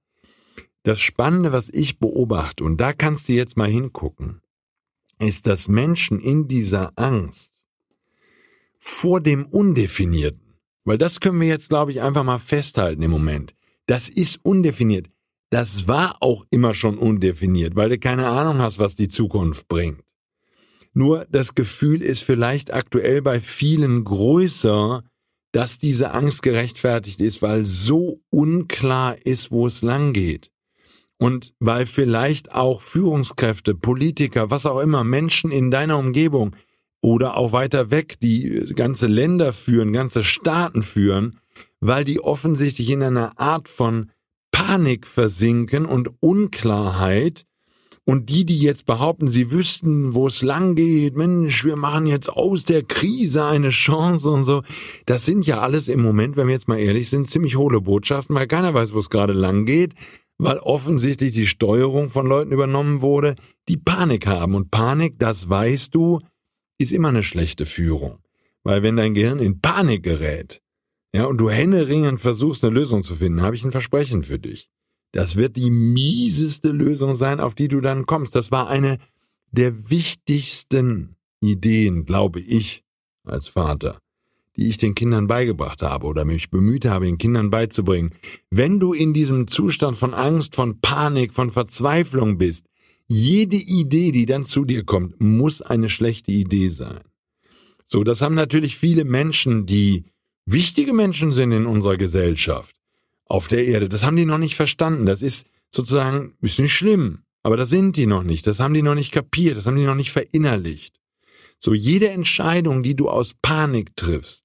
Das 0.83 1.00
Spannende, 1.00 1.52
was 1.52 1.68
ich 1.68 1.98
beobachte, 1.98 2.64
und 2.64 2.78
da 2.78 2.92
kannst 2.92 3.28
du 3.28 3.33
jetzt 3.33 3.56
mal 3.56 3.68
hingucken, 3.68 4.40
ist, 5.18 5.46
dass 5.46 5.68
Menschen 5.68 6.18
in 6.18 6.48
dieser 6.48 6.92
Angst 6.96 7.52
vor 8.78 9.20
dem 9.20 9.46
Undefinierten, 9.46 10.54
weil 10.85 10.98
das 10.98 11.20
können 11.20 11.40
wir 11.40 11.48
jetzt, 11.48 11.68
glaube 11.68 11.90
ich, 11.90 12.00
einfach 12.00 12.24
mal 12.24 12.38
festhalten 12.38 13.02
im 13.02 13.11
Moment. 13.11 13.54
Das 13.87 14.09
ist 14.09 14.40
undefiniert. 14.42 15.11
Das 15.50 15.88
war 15.88 16.16
auch 16.20 16.46
immer 16.50 16.74
schon 16.74 16.96
undefiniert, 16.96 17.74
weil 17.76 17.90
du 17.90 17.98
keine 17.98 18.28
Ahnung 18.28 18.59
hast, 18.59 18.78
was 18.78 18.94
die 18.94 19.09
Zukunft 19.09 19.68
bringt. 19.68 20.02
Nur 20.92 21.26
das 21.30 21.54
Gefühl 21.54 22.02
ist 22.02 22.22
vielleicht 22.22 22.72
aktuell 22.72 23.20
bei 23.22 23.40
vielen 23.40 24.04
größer, 24.04 25.04
dass 25.52 25.78
diese 25.78 26.12
Angst 26.12 26.42
gerechtfertigt 26.42 27.20
ist, 27.20 27.42
weil 27.42 27.66
so 27.66 28.20
unklar 28.30 29.16
ist, 29.24 29.50
wo 29.50 29.66
es 29.66 29.82
lang 29.82 30.12
geht. 30.12 30.50
Und 31.18 31.54
weil 31.58 31.86
vielleicht 31.86 32.52
auch 32.52 32.80
Führungskräfte, 32.80 33.74
Politiker, 33.74 34.50
was 34.50 34.64
auch 34.64 34.80
immer, 34.80 35.04
Menschen 35.04 35.50
in 35.50 35.70
deiner 35.70 35.98
Umgebung 35.98 36.56
oder 37.02 37.36
auch 37.36 37.52
weiter 37.52 37.90
weg, 37.90 38.18
die 38.20 38.72
ganze 38.74 39.06
Länder 39.06 39.52
führen, 39.52 39.92
ganze 39.92 40.22
Staaten 40.24 40.82
führen, 40.82 41.38
weil 41.80 42.04
die 42.04 42.20
offensichtlich 42.20 42.90
in 42.90 43.02
einer 43.02 43.38
Art 43.38 43.68
von 43.68 44.10
Panik 44.50 45.06
versinken 45.06 45.84
und 45.84 46.10
Unklarheit, 46.20 47.46
und 48.04 48.30
die, 48.30 48.44
die 48.44 48.58
jetzt 48.58 48.86
behaupten, 48.86 49.28
sie 49.28 49.50
wüssten, 49.50 50.14
wo 50.14 50.26
es 50.26 50.42
lang 50.42 50.74
geht, 50.74 51.16
Mensch, 51.16 51.64
wir 51.64 51.76
machen 51.76 52.06
jetzt 52.06 52.28
aus 52.28 52.64
der 52.64 52.82
Krise 52.82 53.44
eine 53.44 53.70
Chance 53.70 54.30
und 54.30 54.44
so, 54.44 54.62
das 55.06 55.24
sind 55.24 55.46
ja 55.46 55.60
alles 55.60 55.88
im 55.88 56.02
Moment, 56.02 56.36
wenn 56.36 56.46
wir 56.46 56.54
jetzt 56.54 56.68
mal 56.68 56.78
ehrlich 56.78 57.10
sind, 57.10 57.30
ziemlich 57.30 57.56
hohle 57.56 57.80
Botschaften, 57.80 58.34
weil 58.34 58.46
keiner 58.46 58.74
weiß, 58.74 58.94
wo 58.94 58.98
es 58.98 59.10
gerade 59.10 59.32
lang 59.32 59.66
geht, 59.66 59.94
weil 60.38 60.58
offensichtlich 60.58 61.32
die 61.32 61.46
Steuerung 61.46 62.08
von 62.08 62.26
Leuten 62.26 62.52
übernommen 62.52 63.02
wurde, 63.02 63.36
die 63.68 63.76
Panik 63.76 64.26
haben. 64.26 64.54
Und 64.54 64.70
Panik, 64.70 65.18
das 65.18 65.48
weißt 65.48 65.94
du, 65.94 66.20
ist 66.78 66.92
immer 66.92 67.08
eine 67.08 67.22
schlechte 67.22 67.66
Führung. 67.66 68.18
Weil 68.62 68.82
wenn 68.82 68.96
dein 68.96 69.14
Gehirn 69.14 69.38
in 69.38 69.60
Panik 69.60 70.02
gerät, 70.02 70.62
ja, 71.12 71.26
und 71.26 71.38
du 71.38 71.50
händeringend 71.50 72.20
versuchst, 72.20 72.64
eine 72.64 72.74
Lösung 72.74 73.02
zu 73.02 73.16
finden, 73.16 73.42
habe 73.42 73.56
ich 73.56 73.64
ein 73.64 73.72
Versprechen 73.72 74.22
für 74.22 74.38
dich. 74.38 74.70
Das 75.12 75.37
wird 75.37 75.57
die 75.57 75.70
mieseste 75.70 76.70
Lösung 76.70 77.14
sein, 77.14 77.40
auf 77.40 77.55
die 77.55 77.68
du 77.68 77.81
dann 77.81 78.07
kommst. 78.07 78.35
Das 78.35 78.51
war 78.51 78.68
eine 78.68 78.99
der 79.51 79.90
wichtigsten 79.90 81.16
Ideen, 81.40 82.05
glaube 82.05 82.40
ich, 82.40 82.85
als 83.25 83.49
Vater, 83.49 84.01
die 84.57 84.68
ich 84.68 84.79
den 84.79 84.94
Kindern 84.94 85.27
beigebracht 85.27 85.83
habe 85.83 86.07
oder 86.07 86.25
mich 86.25 86.51
bemüht 86.51 86.85
habe, 86.85 87.07
den 87.07 87.18
Kindern 87.18 87.51
beizubringen. 87.51 88.12
Wenn 88.51 88.79
du 88.79 88.92
in 88.92 89.12
diesem 89.12 89.49
Zustand 89.49 89.96
von 89.96 90.14
Angst, 90.14 90.55
von 90.55 90.81
Panik, 90.81 91.33
von 91.33 91.51
Verzweiflung 91.51 92.38
bist, 92.38 92.66
jede 93.09 93.57
Idee, 93.57 94.12
die 94.12 94.27
dann 94.27 94.44
zu 94.44 94.64
dir 94.64 94.85
kommt, 94.85 95.20
muss 95.20 95.61
eine 95.61 95.88
schlechte 95.88 96.31
Idee 96.31 96.68
sein. 96.68 97.01
So, 97.88 98.05
das 98.05 98.20
haben 98.23 98.37
natürlich 98.37 98.77
viele 98.77 99.05
Menschen, 99.05 99.66
die 99.66 100.05
wichtige 100.46 100.92
Menschen 100.92 101.33
sind 101.33 101.51
in 101.51 101.66
unserer 101.66 101.96
Gesellschaft 101.96 102.77
auf 103.31 103.47
der 103.49 103.64
Erde. 103.64 103.88
Das 103.88 104.05
haben 104.05 104.16
die 104.16 104.27
noch 104.27 104.38
nicht 104.38 104.57
verstanden. 104.57 105.07
Das 105.07 105.23
ist 105.23 105.47
sozusagen, 105.71 106.35
ist 106.40 106.59
nicht 106.59 106.75
schlimm. 106.75 107.21
Aber 107.43 107.57
das 107.57 107.71
sind 107.71 107.97
die 107.97 108.07
noch 108.07 108.25
nicht. 108.25 108.47
Das 108.47 108.59
haben 108.61 108.75
die 108.75 108.83
noch 108.83 108.97
nicht 108.97 109.12
kapiert. 109.12 109.57
Das 109.57 109.66
haben 109.66 109.77
die 109.77 109.87
noch 109.87 109.95
nicht 109.95 110.11
verinnerlicht. 110.11 110.97
So, 111.59 111.73
jede 111.73 112.09
Entscheidung, 112.09 112.83
die 112.83 112.97
du 112.97 113.09
aus 113.09 113.35
Panik 113.40 113.95
triffst, 113.97 114.45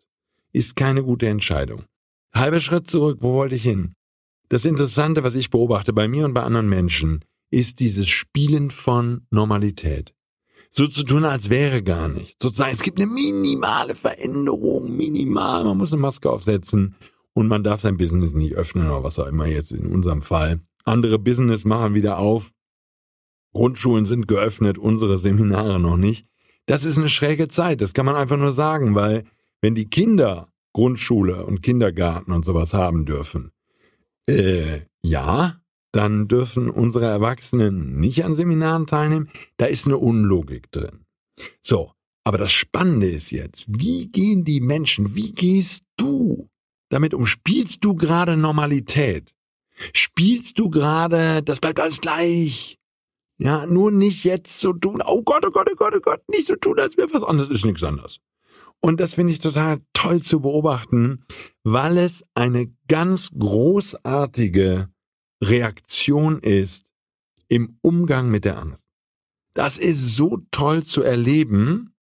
ist 0.54 0.76
keine 0.76 1.04
gute 1.04 1.28
Entscheidung. 1.28 1.84
Halber 2.34 2.60
Schritt 2.60 2.88
zurück. 2.88 3.18
Wo 3.22 3.34
wollte 3.34 3.56
ich 3.56 3.64
hin? 3.64 3.96
Das 4.50 4.66
Interessante, 4.66 5.24
was 5.24 5.36
ich 5.36 5.50
beobachte 5.50 5.92
bei 5.92 6.08
mir 6.08 6.26
und 6.26 6.34
bei 6.34 6.44
anderen 6.44 6.70
Menschen, 6.70 7.26
ist 7.50 7.80
dieses 7.80 8.08
Spielen 8.08 8.70
von 8.70 9.26
Normalität. 9.32 10.14
So 10.70 10.88
zu 10.88 11.04
tun, 11.04 11.26
als 11.26 11.50
wäre 11.50 11.82
gar 11.82 12.08
nicht. 12.08 12.36
Sozusagen, 12.42 12.74
es 12.74 12.84
gibt 12.84 13.00
eine 13.00 13.08
minimale 13.08 13.96
Veränderung, 13.96 14.96
minimal. 14.96 15.64
Man 15.64 15.78
muss 15.78 15.92
eine 15.92 16.02
Maske 16.02 16.30
aufsetzen 16.30 16.96
und 17.36 17.48
man 17.48 17.64
darf 17.64 17.82
sein 17.82 17.98
Business 17.98 18.32
nicht 18.32 18.56
öffnen 18.56 18.88
oder 18.88 19.04
was 19.04 19.20
auch 19.20 19.28
immer 19.28 19.46
jetzt 19.46 19.72
in 19.72 19.88
unserem 19.88 20.22
Fall. 20.22 20.62
Andere 20.86 21.20
Business 21.20 21.66
machen 21.66 21.94
wieder 21.94 22.18
auf. 22.18 22.52
Grundschulen 23.54 24.06
sind 24.06 24.28
geöffnet, 24.28 24.78
unsere 24.78 25.18
Seminare 25.18 25.80
noch 25.80 25.98
nicht. 25.98 26.28
Das 26.66 26.86
ist 26.86 26.98
eine 26.98 27.10
schräge 27.10 27.48
Zeit, 27.48 27.82
das 27.82 27.94
kann 27.94 28.06
man 28.06 28.16
einfach 28.16 28.38
nur 28.38 28.54
sagen, 28.54 28.96
weil 28.96 29.26
wenn 29.62 29.76
die 29.76 29.90
Kinder 29.90 30.50
Grundschule 30.74 31.46
und 31.46 31.62
Kindergarten 31.62 32.32
und 32.32 32.44
sowas 32.44 32.74
haben 32.74 33.06
dürfen, 33.06 33.52
äh, 34.28 34.82
ja, 35.04 35.62
dann 35.92 36.28
dürfen 36.28 36.70
unsere 36.70 37.06
Erwachsenen 37.06 38.00
nicht 38.00 38.26
an 38.26 38.36
Seminaren 38.36 38.88
teilnehmen. 38.88 39.30
Da 39.58 39.66
ist 39.66 39.86
eine 39.86 39.98
Unlogik 39.98 40.72
drin. 40.72 41.06
So, 41.62 41.92
aber 42.26 42.38
das 42.38 42.52
Spannende 42.52 43.10
ist 43.10 43.32
jetzt, 43.32 43.66
wie 43.68 44.08
gehen 44.08 44.44
die 44.44 44.60
Menschen, 44.60 45.16
wie 45.16 45.34
gehst 45.34 45.84
du 45.96 46.50
damit 46.96 47.14
um? 47.14 47.26
Spielst 47.26 47.84
du 47.84 47.94
gerade 47.96 48.38
Normalität? 48.38 49.34
Spielst 49.94 50.58
du 50.58 50.70
gerade, 50.70 51.44
das 51.44 51.60
bleibt 51.60 51.80
alles 51.80 52.02
gleich? 52.02 52.80
Ja, 53.38 53.66
nur 53.66 53.92
nicht 53.92 54.24
jetzt 54.24 54.62
so 54.62 54.72
tun, 54.72 55.04
oh 55.06 55.22
Gott, 55.22 55.46
oh 55.46 55.52
Gott, 55.52 55.68
oh 55.70 55.76
Gott, 55.76 55.94
oh 55.96 56.00
Gott, 56.00 56.22
nicht 56.30 56.48
so 56.48 56.56
tun, 56.56 56.80
als 56.80 56.96
wäre 56.98 57.14
was 57.14 57.24
anderes, 57.24 57.50
ist 57.50 57.66
nichts 57.66 57.84
anderes. 57.84 58.20
Und 58.80 59.02
das 59.02 59.16
finde 59.16 59.34
ich 59.34 59.40
total 59.40 59.82
toll 59.94 60.22
zu 60.22 60.40
beobachten, 60.42 61.26
weil 61.64 61.98
es 61.98 62.24
eine 62.34 62.72
ganz 62.88 63.32
großartige 63.38 64.90
Reaktion 65.44 66.40
ist 66.40 66.86
im 67.50 67.78
Umgang 67.82 68.30
mit 68.30 68.46
der 68.46 68.58
Angst. 68.58 68.88
Das 69.54 69.78
ist 69.78 70.16
so 70.16 70.40
toll 70.52 70.84
zu 70.84 71.02
erleben 71.02 71.94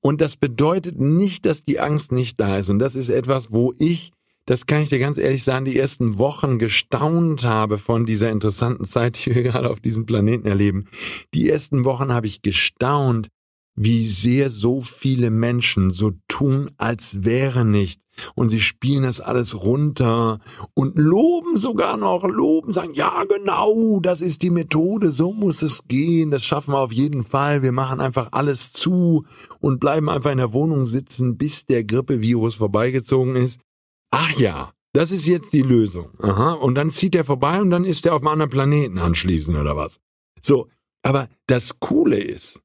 und 0.00 0.20
das 0.20 0.36
bedeutet 0.36 0.98
nicht, 0.98 1.44
dass 1.44 1.64
die 1.64 1.80
Angst 1.80 2.12
nicht 2.12 2.40
da 2.40 2.58
ist. 2.58 2.70
Und 2.70 2.78
das 2.78 2.94
ist 2.94 3.08
etwas, 3.08 3.50
wo 3.50 3.74
ich 3.78 4.12
das 4.48 4.64
kann 4.64 4.80
ich 4.80 4.88
dir 4.88 4.98
ganz 4.98 5.18
ehrlich 5.18 5.44
sagen, 5.44 5.66
die 5.66 5.78
ersten 5.78 6.18
Wochen 6.18 6.58
gestaunt 6.58 7.44
habe 7.44 7.76
von 7.76 8.06
dieser 8.06 8.30
interessanten 8.30 8.86
Zeit, 8.86 9.26
die 9.26 9.34
wir 9.34 9.42
gerade 9.44 9.68
auf 9.68 9.80
diesem 9.80 10.06
Planeten 10.06 10.48
erleben. 10.48 10.88
Die 11.34 11.50
ersten 11.50 11.84
Wochen 11.84 12.14
habe 12.14 12.26
ich 12.26 12.40
gestaunt, 12.40 13.28
wie 13.74 14.08
sehr 14.08 14.48
so 14.48 14.80
viele 14.80 15.30
Menschen 15.30 15.90
so 15.90 16.12
tun, 16.28 16.70
als 16.78 17.24
wäre 17.24 17.66
nichts. 17.66 18.02
Und 18.34 18.48
sie 18.48 18.60
spielen 18.60 19.02
das 19.02 19.20
alles 19.20 19.62
runter 19.62 20.40
und 20.72 20.98
loben 20.98 21.58
sogar 21.58 21.98
noch, 21.98 22.24
loben, 22.24 22.72
sagen, 22.72 22.94
ja 22.94 23.24
genau, 23.24 24.00
das 24.00 24.22
ist 24.22 24.40
die 24.42 24.50
Methode, 24.50 25.12
so 25.12 25.32
muss 25.32 25.60
es 25.60 25.86
gehen, 25.86 26.30
das 26.30 26.42
schaffen 26.42 26.72
wir 26.72 26.78
auf 26.78 26.90
jeden 26.90 27.24
Fall. 27.24 27.62
Wir 27.62 27.72
machen 27.72 28.00
einfach 28.00 28.30
alles 28.32 28.72
zu 28.72 29.26
und 29.60 29.78
bleiben 29.78 30.08
einfach 30.08 30.32
in 30.32 30.38
der 30.38 30.54
Wohnung 30.54 30.86
sitzen, 30.86 31.36
bis 31.36 31.66
der 31.66 31.84
Grippevirus 31.84 32.56
vorbeigezogen 32.56 33.36
ist. 33.36 33.60
Ach 34.10 34.32
ja, 34.38 34.72
das 34.92 35.10
ist 35.10 35.26
jetzt 35.26 35.52
die 35.52 35.62
Lösung. 35.62 36.10
Aha. 36.20 36.52
Und 36.52 36.74
dann 36.74 36.90
zieht 36.90 37.14
er 37.14 37.24
vorbei 37.24 37.60
und 37.60 37.70
dann 37.70 37.84
ist 37.84 38.06
er 38.06 38.14
auf 38.14 38.22
einem 38.22 38.28
anderen 38.28 38.50
Planeten 38.50 38.98
anschließend 38.98 39.56
oder 39.56 39.76
was. 39.76 40.00
So. 40.40 40.68
Aber 41.02 41.28
das 41.46 41.78
Coole 41.78 42.20
ist, 42.20 42.60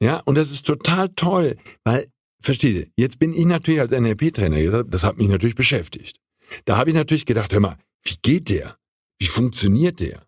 ja, 0.00 0.18
und 0.20 0.36
das 0.36 0.50
ist 0.50 0.66
total 0.66 1.10
toll, 1.10 1.56
weil, 1.84 2.10
versteht 2.42 2.76
ihr, 2.76 2.86
jetzt 2.96 3.18
bin 3.18 3.34
ich 3.34 3.44
natürlich 3.44 3.80
als 3.80 3.92
NLP-Trainer, 3.92 4.84
das 4.84 5.04
hat 5.04 5.18
mich 5.18 5.28
natürlich 5.28 5.56
beschäftigt. 5.56 6.20
Da 6.64 6.76
habe 6.76 6.90
ich 6.90 6.96
natürlich 6.96 7.26
gedacht, 7.26 7.52
hör 7.52 7.60
mal, 7.60 7.78
wie 8.02 8.16
geht 8.22 8.48
der? 8.48 8.76
Wie 9.18 9.26
funktioniert 9.26 10.00
der? 10.00 10.26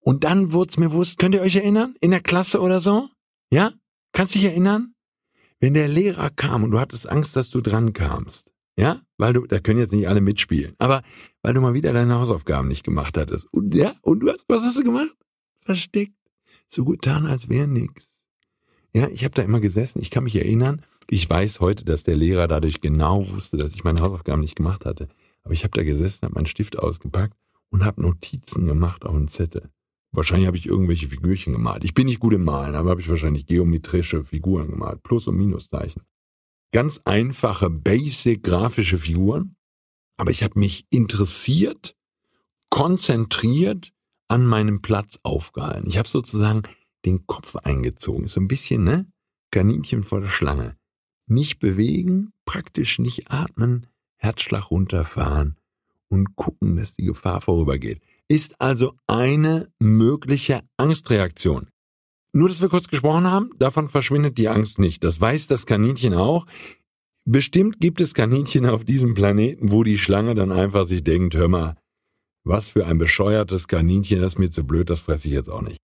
Und 0.00 0.24
dann 0.24 0.52
wurde 0.52 0.70
es 0.70 0.78
mir 0.78 0.88
bewusst, 0.88 1.18
könnt 1.18 1.34
ihr 1.34 1.42
euch 1.42 1.56
erinnern? 1.56 1.94
In 2.00 2.10
der 2.10 2.20
Klasse 2.20 2.60
oder 2.60 2.80
so? 2.80 3.08
Ja? 3.50 3.72
Kannst 4.12 4.34
dich 4.34 4.44
erinnern? 4.44 4.94
Wenn 5.60 5.74
der 5.74 5.88
Lehrer 5.88 6.30
kam 6.30 6.64
und 6.64 6.72
du 6.72 6.80
hattest 6.80 7.08
Angst, 7.08 7.36
dass 7.36 7.50
du 7.50 7.60
dran 7.60 7.92
kamst, 7.92 8.51
ja, 8.76 9.02
weil 9.18 9.34
du, 9.34 9.46
da 9.46 9.58
können 9.58 9.80
jetzt 9.80 9.92
nicht 9.92 10.08
alle 10.08 10.20
mitspielen, 10.20 10.74
aber 10.78 11.02
weil 11.42 11.54
du 11.54 11.60
mal 11.60 11.74
wieder 11.74 11.92
deine 11.92 12.14
Hausaufgaben 12.14 12.68
nicht 12.68 12.84
gemacht 12.84 13.18
hattest. 13.18 13.52
Und 13.52 13.74
ja, 13.74 13.94
und 14.02 14.20
du 14.20 14.30
hast, 14.30 14.44
was 14.48 14.62
hast 14.62 14.78
du 14.78 14.84
gemacht? 14.84 15.14
Versteckt. 15.60 16.16
So 16.68 16.84
getan, 16.84 17.26
als 17.26 17.48
wäre 17.50 17.68
nix. 17.68 18.26
Ja, 18.94 19.08
ich 19.08 19.24
habe 19.24 19.34
da 19.34 19.42
immer 19.42 19.60
gesessen, 19.60 20.00
ich 20.00 20.10
kann 20.10 20.24
mich 20.24 20.36
erinnern, 20.36 20.82
ich 21.08 21.28
weiß 21.28 21.60
heute, 21.60 21.84
dass 21.84 22.04
der 22.04 22.16
Lehrer 22.16 22.48
dadurch 22.48 22.80
genau 22.80 23.28
wusste, 23.30 23.58
dass 23.58 23.74
ich 23.74 23.84
meine 23.84 24.00
Hausaufgaben 24.00 24.40
nicht 24.40 24.56
gemacht 24.56 24.86
hatte. 24.86 25.08
Aber 25.42 25.52
ich 25.52 25.64
habe 25.64 25.76
da 25.76 25.82
gesessen, 25.82 26.22
habe 26.22 26.34
meinen 26.34 26.46
Stift 26.46 26.78
ausgepackt 26.78 27.36
und 27.70 27.84
habe 27.84 28.00
Notizen 28.00 28.66
gemacht 28.66 29.04
auf 29.04 29.14
einen 29.14 29.28
Zettel. 29.28 29.70
Wahrscheinlich 30.12 30.46
habe 30.46 30.56
ich 30.56 30.66
irgendwelche 30.66 31.08
Figürchen 31.08 31.52
gemalt. 31.52 31.84
Ich 31.84 31.94
bin 31.94 32.06
nicht 32.06 32.20
gut 32.20 32.34
im 32.34 32.44
Malen, 32.44 32.74
aber 32.74 32.90
habe 32.90 33.00
ich 33.00 33.08
wahrscheinlich 33.08 33.46
geometrische 33.46 34.24
Figuren 34.24 34.68
gemalt, 34.70 35.02
Plus- 35.02 35.26
und 35.26 35.36
Minuszeichen 35.36 36.02
ganz 36.72 37.00
einfache, 37.04 37.70
basic 37.70 38.42
grafische 38.42 38.98
Figuren. 38.98 39.56
Aber 40.16 40.30
ich 40.30 40.42
habe 40.42 40.58
mich 40.58 40.86
interessiert, 40.90 41.96
konzentriert 42.70 43.92
an 44.28 44.46
meinem 44.46 44.82
Platz 44.82 45.18
aufgehalten. 45.22 45.88
Ich 45.88 45.98
habe 45.98 46.08
sozusagen 46.08 46.62
den 47.04 47.26
Kopf 47.26 47.56
eingezogen. 47.56 48.28
so 48.28 48.40
ein 48.40 48.48
bisschen, 48.48 48.84
ne? 48.84 49.06
Kaninchen 49.50 50.02
vor 50.02 50.20
der 50.20 50.28
Schlange. 50.28 50.76
Nicht 51.26 51.58
bewegen, 51.58 52.32
praktisch 52.46 52.98
nicht 52.98 53.30
atmen, 53.30 53.86
Herzschlag 54.16 54.70
runterfahren 54.70 55.56
und 56.08 56.36
gucken, 56.36 56.76
dass 56.76 56.94
die 56.94 57.04
Gefahr 57.04 57.40
vorübergeht. 57.40 58.00
Ist 58.28 58.60
also 58.60 58.94
eine 59.06 59.70
mögliche 59.78 60.62
Angstreaktion. 60.76 61.68
Nur, 62.32 62.48
dass 62.48 62.62
wir 62.62 62.70
kurz 62.70 62.88
gesprochen 62.88 63.30
haben, 63.30 63.50
davon 63.58 63.88
verschwindet 63.88 64.38
die 64.38 64.48
Angst 64.48 64.78
nicht. 64.78 65.04
Das 65.04 65.20
weiß 65.20 65.48
das 65.48 65.66
Kaninchen 65.66 66.14
auch. 66.14 66.46
Bestimmt 67.24 67.78
gibt 67.78 68.00
es 68.00 68.14
Kaninchen 68.14 68.66
auf 68.66 68.84
diesem 68.84 69.14
Planeten, 69.14 69.70
wo 69.70 69.84
die 69.84 69.98
Schlange 69.98 70.34
dann 70.34 70.50
einfach 70.50 70.86
sich 70.86 71.04
denkt, 71.04 71.34
hör 71.34 71.48
mal, 71.48 71.76
was 72.44 72.70
für 72.70 72.86
ein 72.86 72.98
bescheuertes 72.98 73.68
Kaninchen, 73.68 74.20
das 74.20 74.34
ist 74.34 74.38
mir 74.38 74.50
zu 74.50 74.64
blöd, 74.64 74.90
das 74.90 75.00
fresse 75.00 75.28
ich 75.28 75.34
jetzt 75.34 75.50
auch 75.50 75.60
nicht. 75.60 75.76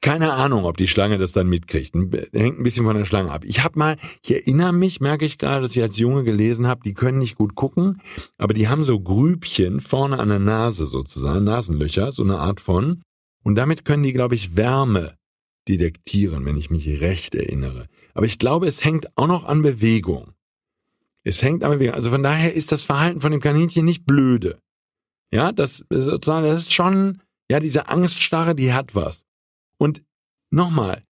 Keine 0.00 0.34
Ahnung, 0.34 0.64
ob 0.64 0.76
die 0.76 0.88
Schlange 0.88 1.18
das 1.18 1.32
dann 1.32 1.48
mitkriegt. 1.48 1.94
Hängt 1.94 2.58
ein 2.58 2.62
bisschen 2.62 2.86
von 2.86 2.96
der 2.96 3.04
Schlange 3.04 3.32
ab. 3.32 3.44
Ich 3.44 3.64
habe 3.64 3.78
mal, 3.78 3.96
ich 4.22 4.32
erinnere 4.32 4.72
mich, 4.72 5.00
merke 5.00 5.26
ich 5.26 5.36
gerade, 5.36 5.62
dass 5.62 5.74
ich 5.74 5.82
als 5.82 5.98
Junge 5.98 6.22
gelesen 6.22 6.66
habe, 6.66 6.82
die 6.84 6.94
können 6.94 7.18
nicht 7.18 7.34
gut 7.34 7.56
gucken, 7.56 8.00
aber 8.38 8.54
die 8.54 8.68
haben 8.68 8.84
so 8.84 9.00
Grübchen 9.00 9.80
vorne 9.80 10.18
an 10.18 10.28
der 10.28 10.38
Nase 10.38 10.86
sozusagen, 10.86 11.44
Nasenlöcher, 11.44 12.12
so 12.12 12.22
eine 12.22 12.38
Art 12.38 12.60
von. 12.60 13.02
Und 13.42 13.56
damit 13.56 13.84
können 13.84 14.04
die, 14.04 14.12
glaube 14.12 14.36
ich, 14.36 14.54
Wärme 14.54 15.16
detektieren, 15.68 16.44
wenn 16.44 16.56
ich 16.56 16.70
mich 16.70 17.00
recht 17.00 17.34
erinnere. 17.34 17.86
Aber 18.14 18.26
ich 18.26 18.38
glaube, 18.38 18.66
es 18.66 18.84
hängt 18.84 19.16
auch 19.16 19.26
noch 19.26 19.44
an 19.44 19.62
Bewegung. 19.62 20.32
Es 21.24 21.42
hängt 21.42 21.64
an 21.64 21.72
Bewegung. 21.72 21.94
Also 21.94 22.10
von 22.10 22.22
daher 22.22 22.54
ist 22.54 22.72
das 22.72 22.82
Verhalten 22.82 23.20
von 23.20 23.32
dem 23.32 23.40
Kaninchen 23.40 23.84
nicht 23.84 24.06
blöde. 24.06 24.60
Ja, 25.32 25.52
das 25.52 25.84
sozusagen, 25.90 26.46
das 26.46 26.62
ist 26.62 26.74
schon, 26.74 27.20
ja, 27.50 27.60
diese 27.60 27.88
Angststarre, 27.88 28.54
die 28.54 28.72
hat 28.72 28.94
was. 28.94 29.24
Und 29.78 30.02
nochmal, 30.50 31.02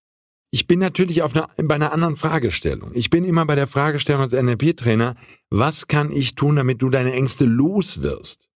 ich 0.50 0.68
bin 0.68 0.78
natürlich 0.78 1.22
auf 1.22 1.34
einer, 1.34 1.48
bei 1.56 1.74
einer 1.74 1.92
anderen 1.92 2.14
Fragestellung. 2.14 2.92
Ich 2.94 3.10
bin 3.10 3.24
immer 3.24 3.44
bei 3.44 3.56
der 3.56 3.66
Fragestellung 3.66 4.22
als 4.22 4.32
NLP-Trainer, 4.32 5.16
was 5.50 5.88
kann 5.88 6.12
ich 6.12 6.36
tun, 6.36 6.54
damit 6.56 6.80
du 6.80 6.90
deine 6.90 7.12
Ängste 7.12 7.44
los 7.44 8.02
wirst? 8.02 8.48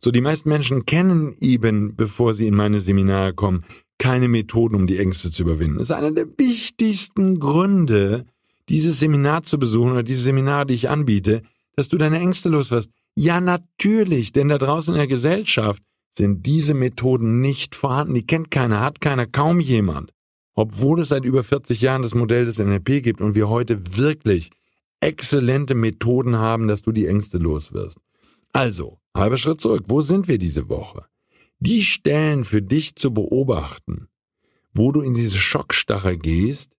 So, 0.00 0.10
die 0.10 0.20
meisten 0.20 0.48
Menschen 0.48 0.84
kennen 0.84 1.36
eben, 1.40 1.94
bevor 1.94 2.34
sie 2.34 2.48
in 2.48 2.56
meine 2.56 2.80
Seminare 2.80 3.34
kommen, 3.34 3.64
keine 3.98 4.28
Methoden, 4.28 4.74
um 4.74 4.86
die 4.86 4.98
Ängste 4.98 5.30
zu 5.30 5.42
überwinden. 5.42 5.78
Das 5.78 5.90
ist 5.90 5.96
einer 5.96 6.12
der 6.12 6.26
wichtigsten 6.38 7.40
Gründe, 7.40 8.26
dieses 8.68 9.00
Seminar 9.00 9.42
zu 9.42 9.58
besuchen 9.58 9.92
oder 9.92 10.02
diese 10.02 10.22
Seminare, 10.22 10.66
die 10.66 10.74
ich 10.74 10.88
anbiete, 10.88 11.42
dass 11.74 11.88
du 11.88 11.98
deine 11.98 12.20
Ängste 12.20 12.48
los 12.48 12.70
wirst. 12.70 12.90
Ja, 13.14 13.40
natürlich, 13.40 14.32
denn 14.32 14.48
da 14.48 14.58
draußen 14.58 14.94
in 14.94 14.98
der 14.98 15.08
Gesellschaft 15.08 15.82
sind 16.16 16.46
diese 16.46 16.74
Methoden 16.74 17.40
nicht 17.40 17.74
vorhanden. 17.74 18.14
Die 18.14 18.26
kennt 18.26 18.50
keiner, 18.50 18.80
hat 18.80 19.00
keiner, 19.00 19.26
kaum 19.26 19.60
jemand. 19.60 20.12
Obwohl 20.54 21.00
es 21.00 21.08
seit 21.08 21.24
über 21.24 21.44
40 21.44 21.80
Jahren 21.80 22.02
das 22.02 22.14
Modell 22.14 22.44
des 22.44 22.58
NLP 22.58 23.02
gibt 23.02 23.20
und 23.20 23.34
wir 23.34 23.48
heute 23.48 23.80
wirklich 23.96 24.50
exzellente 25.00 25.74
Methoden 25.74 26.36
haben, 26.36 26.68
dass 26.68 26.82
du 26.82 26.92
die 26.92 27.06
Ängste 27.06 27.38
los 27.38 27.72
wirst. 27.72 27.98
Also, 28.52 28.98
halber 29.14 29.36
Schritt 29.36 29.60
zurück. 29.60 29.84
Wo 29.86 30.02
sind 30.02 30.26
wir 30.26 30.38
diese 30.38 30.68
Woche? 30.68 31.04
Die 31.60 31.82
Stellen 31.82 32.44
für 32.44 32.62
dich 32.62 32.94
zu 32.94 33.12
beobachten, 33.12 34.08
wo 34.74 34.92
du 34.92 35.00
in 35.00 35.14
diese 35.14 35.38
Schockstarre 35.38 36.16
gehst. 36.16 36.72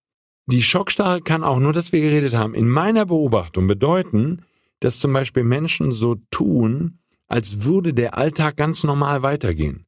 Die 0.45 0.63
Schockstarre 0.63 1.21
kann 1.21 1.43
auch 1.43 1.59
nur, 1.59 1.73
dass 1.73 1.91
wir 1.91 1.99
geredet 1.99 2.33
haben, 2.33 2.55
in 2.55 2.69
meiner 2.69 3.05
Beobachtung 3.05 3.67
bedeuten, 3.67 4.45
dass 4.79 4.99
zum 4.99 5.11
Beispiel 5.11 5.43
Menschen 5.43 5.91
so 5.91 6.15
tun, 6.31 6.99
als 7.27 7.65
würde 7.65 7.93
der 7.93 8.17
Alltag 8.17 8.55
ganz 8.55 8.85
normal 8.85 9.21
weitergehen. 9.21 9.85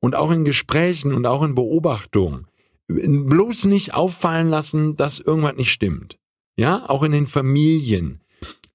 Und 0.00 0.16
auch 0.16 0.30
in 0.30 0.44
Gesprächen 0.44 1.12
und 1.12 1.26
auch 1.26 1.42
in 1.42 1.54
Beobachtungen. 1.54 2.46
Bloß 2.88 3.66
nicht 3.66 3.92
auffallen 3.92 4.48
lassen, 4.48 4.96
dass 4.96 5.20
irgendwas 5.20 5.56
nicht 5.56 5.70
stimmt. 5.70 6.18
Ja, 6.56 6.88
auch 6.88 7.02
in 7.02 7.12
den 7.12 7.26
Familien. 7.26 8.21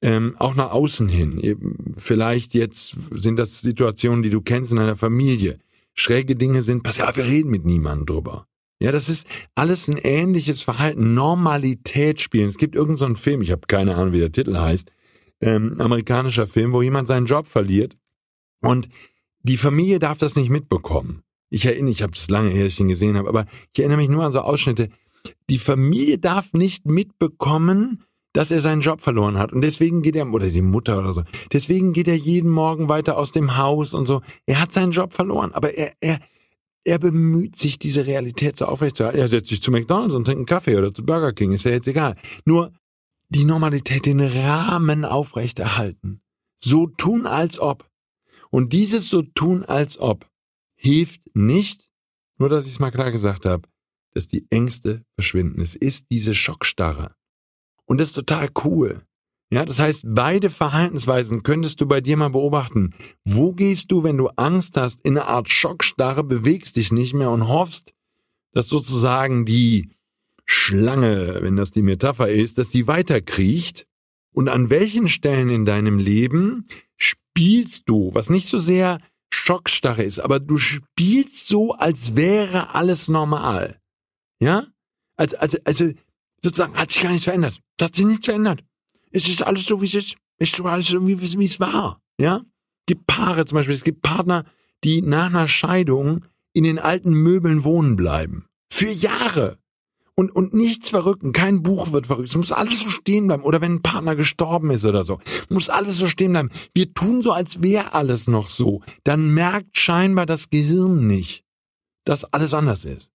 Ähm, 0.02 0.36
auch 0.38 0.54
nach 0.54 0.72
außen 0.72 1.10
hin. 1.10 1.94
Vielleicht 1.98 2.54
jetzt 2.54 2.96
sind 3.12 3.38
das 3.38 3.62
Situationen, 3.62 4.22
die 4.22 4.30
du 4.30 4.42
kennst 4.42 4.72
in 4.72 4.78
einer 4.78 4.96
Familie. 4.96 5.58
Schräge 5.96 6.36
Dinge 6.36 6.62
sind 6.62 6.84
passiert, 6.84 7.08
aber 7.08 7.18
wir 7.18 7.26
reden 7.26 7.50
mit 7.50 7.66
niemandem 7.66 8.06
drüber. 8.06 8.48
Ja, 8.80 8.92
das 8.92 9.10
ist 9.10 9.26
alles 9.56 9.88
ein 9.88 9.98
ähnliches 9.98 10.62
Verhalten. 10.62 11.16
Normalität 11.16 12.22
spielen. 12.22 12.48
Es 12.48 12.58
gibt 12.58 12.76
irgendeinen 12.76 13.16
so 13.16 13.22
Film, 13.22 13.42
ich 13.42 13.52
habe 13.52 13.66
keine 13.68 13.96
Ahnung, 13.96 14.14
wie 14.14 14.20
der 14.20 14.32
Titel 14.32 14.56
heißt, 14.56 14.92
ähm, 15.42 15.82
amerikanischer 15.82 16.46
Film, 16.46 16.74
wo 16.74 16.84
jemand 16.84 17.08
seinen 17.08 17.26
Job 17.26 17.48
verliert 17.48 17.98
und 18.62 18.90
die 19.42 19.58
Familie 19.58 20.00
darf 20.00 20.18
das 20.18 20.36
nicht 20.36 20.50
mitbekommen. 20.50 21.24
Ich 21.50 21.66
erinnere, 21.66 21.92
ich 21.92 22.02
habe 22.02 22.14
es 22.14 22.30
lange 22.30 22.50
her, 22.50 22.66
dass 22.66 22.74
ich 22.74 22.80
ihn 22.80 22.90
gesehen 22.90 23.18
habe, 23.18 23.30
aber 23.30 23.46
ich 23.74 23.80
erinnere 23.80 23.98
mich 23.98 24.10
nur 24.10 24.24
an 24.24 24.32
so 24.32 24.42
Ausschnitte. 24.42 24.90
Die 25.50 25.60
Familie 25.60 26.18
darf 26.18 26.54
nicht 26.54 26.86
mitbekommen, 26.86 28.04
dass 28.38 28.52
er 28.52 28.62
seinen 28.62 28.82
Job 28.82 29.02
verloren 29.02 29.40
hat. 29.40 29.52
Und 29.52 29.62
deswegen 29.62 30.04
geht 30.04 30.16
er, 30.16 30.32
oder 30.32 30.48
die 30.50 30.62
Mutter 30.62 31.00
oder 31.00 31.12
so, 31.12 31.24
deswegen 31.52 31.92
geht 31.92 32.08
er 32.08 32.16
jeden 32.16 32.52
Morgen 32.52 32.88
weiter 32.88 33.18
aus 33.18 33.32
dem 33.32 33.58
Haus 33.58 33.96
und 33.96 34.06
so. 34.06 34.22
Er 34.46 34.60
hat 34.62 34.72
seinen 34.72 34.92
Job 34.92 35.12
verloren, 35.12 35.54
aber 35.54 35.76
er, 35.76 35.94
er, 36.02 36.20
er 36.84 37.00
bemüht 37.00 37.56
sich, 37.56 37.80
diese 37.80 38.06
Realität 38.06 38.56
so 38.56 38.66
aufrechtzuerhalten. 38.66 39.20
Er 39.20 39.28
setzt 39.28 39.50
sich 39.50 39.64
zu 39.64 39.72
McDonalds 39.72 40.14
und 40.14 40.26
trinkt 40.26 40.38
einen 40.38 40.46
Kaffee 40.46 40.78
oder 40.78 40.94
zu 40.94 41.04
Burger 41.04 41.34
King, 41.34 41.52
ist 41.52 41.66
ja 41.66 41.72
jetzt 41.72 41.88
egal. 41.88 42.16
Nur 42.46 42.74
die 43.30 43.44
Normalität, 43.44 44.06
den 44.06 44.22
Rahmen 44.22 45.04
aufrechterhalten. 45.04 46.22
So 46.60 46.86
tun, 46.86 47.26
als 47.26 47.60
ob. 47.60 47.90
Und 48.52 48.72
dieses 48.72 49.10
so 49.10 49.24
tun, 49.24 49.66
als 49.66 49.98
ob, 49.98 50.30
hilft 50.76 51.22
nicht, 51.34 51.90
nur 52.38 52.50
dass 52.50 52.68
ich 52.68 52.74
es 52.74 52.80
mal 52.80 52.92
klar 52.92 53.12
gesagt 53.12 53.48
habe, 53.48 53.68
dass 54.14 54.28
die 54.28 54.46
Ängste 54.52 55.04
verschwinden. 55.16 55.60
Es 55.60 55.74
ist 55.74 56.06
diese 56.12 56.36
Schockstarre. 56.36 57.16
Und 57.88 58.00
das 58.00 58.10
ist 58.10 58.16
total 58.16 58.50
cool. 58.64 59.02
Ja, 59.50 59.64
das 59.64 59.80
heißt, 59.80 60.04
beide 60.06 60.50
Verhaltensweisen 60.50 61.42
könntest 61.42 61.80
du 61.80 61.88
bei 61.88 62.02
dir 62.02 62.18
mal 62.18 62.30
beobachten. 62.30 62.94
Wo 63.24 63.54
gehst 63.54 63.92
du, 63.92 64.04
wenn 64.04 64.18
du 64.18 64.28
Angst 64.36 64.76
hast, 64.76 65.00
in 65.04 65.18
eine 65.18 65.28
Art 65.28 65.50
Schockstarre, 65.50 66.24
bewegst 66.24 66.76
dich 66.76 66.92
nicht 66.92 67.14
mehr 67.14 67.32
und 67.32 67.48
hoffst, 67.48 67.94
dass 68.52 68.68
sozusagen 68.68 69.46
die 69.46 69.90
Schlange, 70.46 71.40
wenn 71.42 71.56
das 71.56 71.72
die 71.72 71.82
Metapher 71.82 72.30
ist, 72.30 72.58
dass 72.58 72.70
die 72.70 72.88
weiterkriecht? 72.88 73.88
Und 74.34 74.50
an 74.50 74.70
welchen 74.70 75.08
Stellen 75.08 75.50
in 75.50 75.66
deinem 75.66 75.98
Leben 75.98 76.68
spielst 76.98 77.88
du, 77.88 78.14
was 78.14 78.30
nicht 78.30 78.48
so 78.48 78.60
sehr 78.60 79.00
Schockstarre 79.30 80.04
ist, 80.04 80.20
aber 80.20 80.40
du 80.40 80.58
spielst 80.58 81.48
so, 81.48 81.74
als 81.74 82.16
wäre 82.16 82.76
alles 82.76 83.08
normal. 83.08 83.80
Ja? 84.40 84.68
Als, 85.16 85.34
als, 85.34 85.66
also, 85.66 85.92
sozusagen 86.44 86.76
hat 86.76 86.92
sich 86.92 87.02
gar 87.02 87.10
nichts 87.10 87.26
verändert. 87.26 87.62
Es 87.78 87.86
hat 87.86 87.96
sich 87.96 88.06
nichts 88.06 88.26
verändert. 88.26 88.64
Es 89.12 89.28
ist 89.28 89.42
alles 89.42 89.66
so, 89.66 89.82
wie 89.82 89.86
es 89.86 89.94
ist. 89.94 90.16
Es 90.40 90.54
ist 90.54 90.62
alles 90.62 90.88
so, 90.88 91.08
wie, 91.08 91.20
wie 91.22 91.46
es 91.46 91.60
war. 91.60 92.02
Ja? 92.20 92.38
Es 92.38 92.86
gibt 92.88 93.08
Paare 93.08 93.46
zum 93.46 93.58
Beispiel, 93.58 93.76
es 93.76 93.84
gibt 93.84 94.02
Partner, 94.02 94.46
die 94.84 95.02
nach 95.02 95.28
einer 95.28 95.48
Scheidung 95.48 96.26
in 96.54 96.64
den 96.64 96.80
alten 96.80 97.12
Möbeln 97.12 97.64
wohnen 97.64 97.96
bleiben. 97.96 98.46
Für 98.72 98.90
Jahre 98.90 99.58
und, 100.16 100.36
und 100.36 100.54
nichts 100.54 100.90
verrücken, 100.90 101.32
kein 101.32 101.62
Buch 101.62 101.92
wird 101.92 102.08
verrückt. 102.08 102.30
Es 102.30 102.36
muss 102.36 102.52
alles 102.52 102.80
so 102.80 102.90
stehen 102.90 103.28
bleiben. 103.28 103.44
Oder 103.44 103.62
wenn 103.62 103.76
ein 103.76 103.82
Partner 103.84 104.16
gestorben 104.16 104.72
ist 104.72 104.84
oder 104.84 105.04
so, 105.04 105.20
muss 105.50 105.70
alles 105.70 105.98
so 105.98 106.08
stehen 106.08 106.32
bleiben. 106.32 106.50
Wir 106.74 106.94
tun 106.94 107.22
so, 107.22 107.32
als 107.32 107.62
wäre 107.62 107.94
alles 107.94 108.28
noch 108.28 108.50
so. 108.50 108.82
Dann 109.04 109.34
merkt 109.34 109.78
scheinbar 109.78 110.26
das 110.26 110.50
Gehirn 110.50 111.06
nicht, 111.06 111.44
dass 112.04 112.26
alles 112.26 112.54
anders 112.54 112.84
ist. 112.86 113.12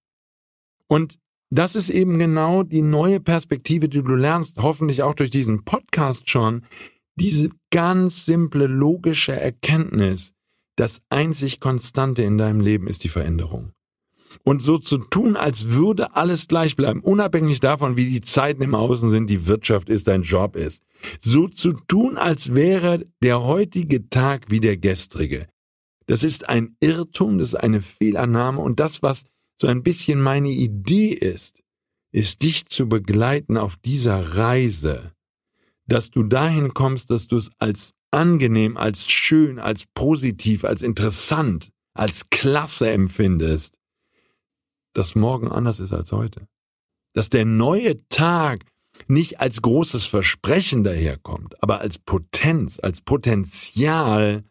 Und 0.87 1.19
das 1.53 1.75
ist 1.75 1.91
eben 1.91 2.19
genau 2.19 2.63
die 2.63 2.83
neue 2.83 3.21
Perspektive, 3.21 3.89
die 3.89 4.03
du 4.03 4.15
lernst, 4.15 4.59
hoffentlich 4.59 5.03
auch 5.03 5.15
durch 5.15 5.31
diesen 5.31 5.65
Podcast 5.65 6.29
schon. 6.31 6.65
Diese 7.17 7.51
ganz 7.71 8.25
simple, 8.25 8.67
logische 8.67 9.33
Erkenntnis, 9.33 10.33
das 10.77 11.03
einzig 11.11 11.61
Konstante 11.61 12.23
in 12.23 12.39
deinem 12.39 12.61
Leben 12.61 12.87
ist 12.87 13.05
die 13.05 13.09
Veränderung 13.09 13.73
und 14.45 14.63
so 14.63 14.79
zu 14.79 14.99
tun, 14.99 15.37
als 15.37 15.71
würde 15.71 16.17
alles 16.17 16.49
gleich 16.49 16.77
bleiben, 16.77 17.01
unabhängig 17.01 17.61
davon, 17.61 17.97
wie 17.97 18.09
die 18.11 18.21
Zeiten 18.21 18.63
im 18.63 18.75
Außen 18.75 19.11
sind, 19.11 19.29
die 19.29 19.47
Wirtschaft 19.47 19.89
ist, 19.89 20.09
dein 20.09 20.23
Job 20.23 20.57
ist. 20.57 20.83
So 21.21 21.49
zu 21.49 21.73
tun, 21.73 22.17
als 22.17 22.55
wäre 22.55 23.07
der 23.23 23.43
heutige 23.43 24.09
Tag 24.09 24.51
wie 24.51 24.61
der 24.61 24.77
gestrige. 24.77 25.49
Das 26.07 26.25
ist 26.25 26.49
ein 26.49 26.77
Irrtum, 26.81 27.39
das 27.39 27.49
ist 27.49 27.55
eine 27.61 27.81
Fehlannahme 27.81 28.61
und 28.61 28.81
das, 28.81 29.03
was 29.03 29.25
so 29.63 29.69
ein 29.69 29.85
bisschen 29.85 30.21
meine 30.21 30.51
Idee 30.51 31.11
ist, 31.11 31.63
ist 32.13 32.43
dich 32.43 32.67
zu 32.67 32.89
begleiten 32.89 33.57
auf 33.57 33.77
dieser 33.77 34.37
Reise, 34.37 35.13
dass 35.87 36.11
du 36.11 36.25
dahin 36.25 36.75
kommst, 36.75 37.11
dass 37.11 37.29
du 37.29 37.37
es 37.37 37.53
als 37.61 37.95
angenehm, 38.11 38.77
als 38.77 39.09
schön, 39.09 39.61
als 39.61 39.87
positiv, 39.95 40.65
als 40.65 40.83
interessant, 40.83 41.71
als 41.95 42.29
klasse 42.29 42.91
empfindest, 42.91 43.79
dass 44.95 45.15
morgen 45.15 45.49
anders 45.49 45.79
ist 45.79 45.93
als 45.93 46.11
heute. 46.11 46.49
Dass 47.15 47.31
der 47.31 47.45
neue 47.45 48.07
Tag 48.09 48.65
nicht 49.07 49.39
als 49.39 49.63
großes 49.63 50.07
Versprechen 50.07 50.83
daherkommt, 50.83 51.63
aber 51.63 51.81
als 51.81 51.99
Potenz, 51.99 52.81
als 52.81 53.01
Potenzial 53.01 54.43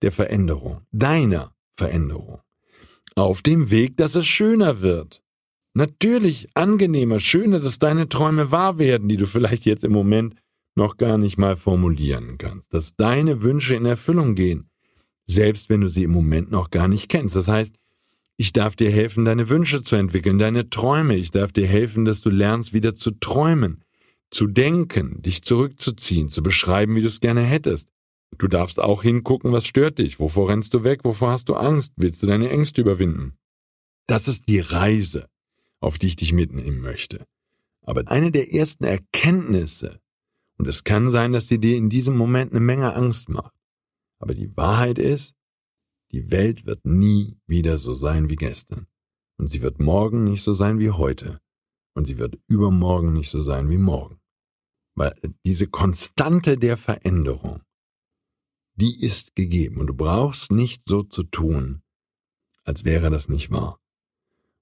der 0.00 0.12
Veränderung, 0.12 0.86
deiner 0.92 1.54
Veränderung. 1.74 2.40
Auf 3.16 3.40
dem 3.40 3.70
Weg, 3.70 3.96
dass 3.96 4.14
es 4.14 4.26
schöner 4.26 4.82
wird. 4.82 5.22
Natürlich 5.72 6.48
angenehmer, 6.52 7.18
schöner, 7.18 7.60
dass 7.60 7.78
deine 7.78 8.10
Träume 8.10 8.50
wahr 8.50 8.78
werden, 8.78 9.08
die 9.08 9.16
du 9.16 9.26
vielleicht 9.26 9.64
jetzt 9.64 9.84
im 9.84 9.92
Moment 9.92 10.34
noch 10.74 10.98
gar 10.98 11.16
nicht 11.16 11.38
mal 11.38 11.56
formulieren 11.56 12.36
kannst. 12.36 12.74
Dass 12.74 12.94
deine 12.94 13.42
Wünsche 13.42 13.74
in 13.74 13.86
Erfüllung 13.86 14.34
gehen, 14.34 14.68
selbst 15.24 15.70
wenn 15.70 15.80
du 15.80 15.88
sie 15.88 16.02
im 16.02 16.10
Moment 16.10 16.50
noch 16.50 16.68
gar 16.68 16.88
nicht 16.88 17.08
kennst. 17.08 17.36
Das 17.36 17.48
heißt, 17.48 17.74
ich 18.36 18.52
darf 18.52 18.76
dir 18.76 18.90
helfen, 18.90 19.24
deine 19.24 19.48
Wünsche 19.48 19.80
zu 19.80 19.96
entwickeln, 19.96 20.38
deine 20.38 20.68
Träume. 20.68 21.16
Ich 21.16 21.30
darf 21.30 21.52
dir 21.52 21.66
helfen, 21.66 22.04
dass 22.04 22.20
du 22.20 22.28
lernst, 22.28 22.74
wieder 22.74 22.94
zu 22.94 23.12
träumen, 23.12 23.82
zu 24.30 24.46
denken, 24.46 25.22
dich 25.22 25.42
zurückzuziehen, 25.42 26.28
zu 26.28 26.42
beschreiben, 26.42 26.94
wie 26.96 27.00
du 27.00 27.06
es 27.06 27.20
gerne 27.20 27.40
hättest. 27.40 27.88
Du 28.38 28.48
darfst 28.48 28.80
auch 28.80 29.02
hingucken, 29.02 29.52
was 29.52 29.66
stört 29.66 29.98
dich, 29.98 30.20
wovor 30.20 30.48
rennst 30.48 30.74
du 30.74 30.84
weg, 30.84 31.04
wovor 31.04 31.30
hast 31.30 31.48
du 31.48 31.54
Angst, 31.54 31.92
willst 31.96 32.22
du 32.22 32.26
deine 32.26 32.50
Ängste 32.50 32.82
überwinden. 32.82 33.36
Das 34.06 34.28
ist 34.28 34.48
die 34.48 34.60
Reise. 34.60 35.28
auf 35.80 35.98
die 35.98 36.06
ich 36.06 36.16
dich 36.16 36.32
mitnehmen 36.32 36.80
möchte. 36.80 37.26
Aber 37.82 38.08
eine 38.08 38.32
der 38.32 38.52
ersten 38.52 38.84
Erkenntnisse, 38.84 40.00
und 40.58 40.66
es 40.66 40.84
kann 40.84 41.10
sein, 41.10 41.32
dass 41.32 41.48
sie 41.48 41.60
dir 41.60 41.76
in 41.76 41.90
diesem 41.90 42.16
Moment 42.16 42.50
eine 42.52 42.60
Menge 42.60 42.94
Angst 42.94 43.28
macht, 43.28 43.54
aber 44.18 44.34
die 44.34 44.56
Wahrheit 44.56 44.98
ist, 44.98 45.34
die 46.12 46.30
Welt 46.30 46.66
wird 46.66 46.84
nie 46.84 47.38
wieder 47.46 47.78
so 47.78 47.94
sein 47.94 48.28
wie 48.28 48.36
gestern. 48.36 48.86
Und 49.38 49.48
sie 49.48 49.60
wird 49.60 49.78
morgen 49.80 50.24
nicht 50.24 50.42
so 50.42 50.54
sein 50.54 50.78
wie 50.78 50.90
heute. 50.90 51.40
Und 51.94 52.06
sie 52.06 52.16
wird 52.18 52.38
übermorgen 52.48 53.12
nicht 53.12 53.30
so 53.30 53.42
sein 53.42 53.70
wie 53.70 53.78
morgen. 53.78 54.18
Weil 54.94 55.14
diese 55.44 55.66
Konstante 55.66 56.56
der 56.56 56.76
Veränderung, 56.76 57.60
die 58.76 59.00
ist 59.00 59.34
gegeben. 59.34 59.78
Und 59.78 59.88
du 59.88 59.94
brauchst 59.94 60.52
nicht 60.52 60.82
so 60.86 61.02
zu 61.02 61.22
tun, 61.24 61.82
als 62.64 62.84
wäre 62.84 63.10
das 63.10 63.28
nicht 63.28 63.50
wahr. 63.50 63.80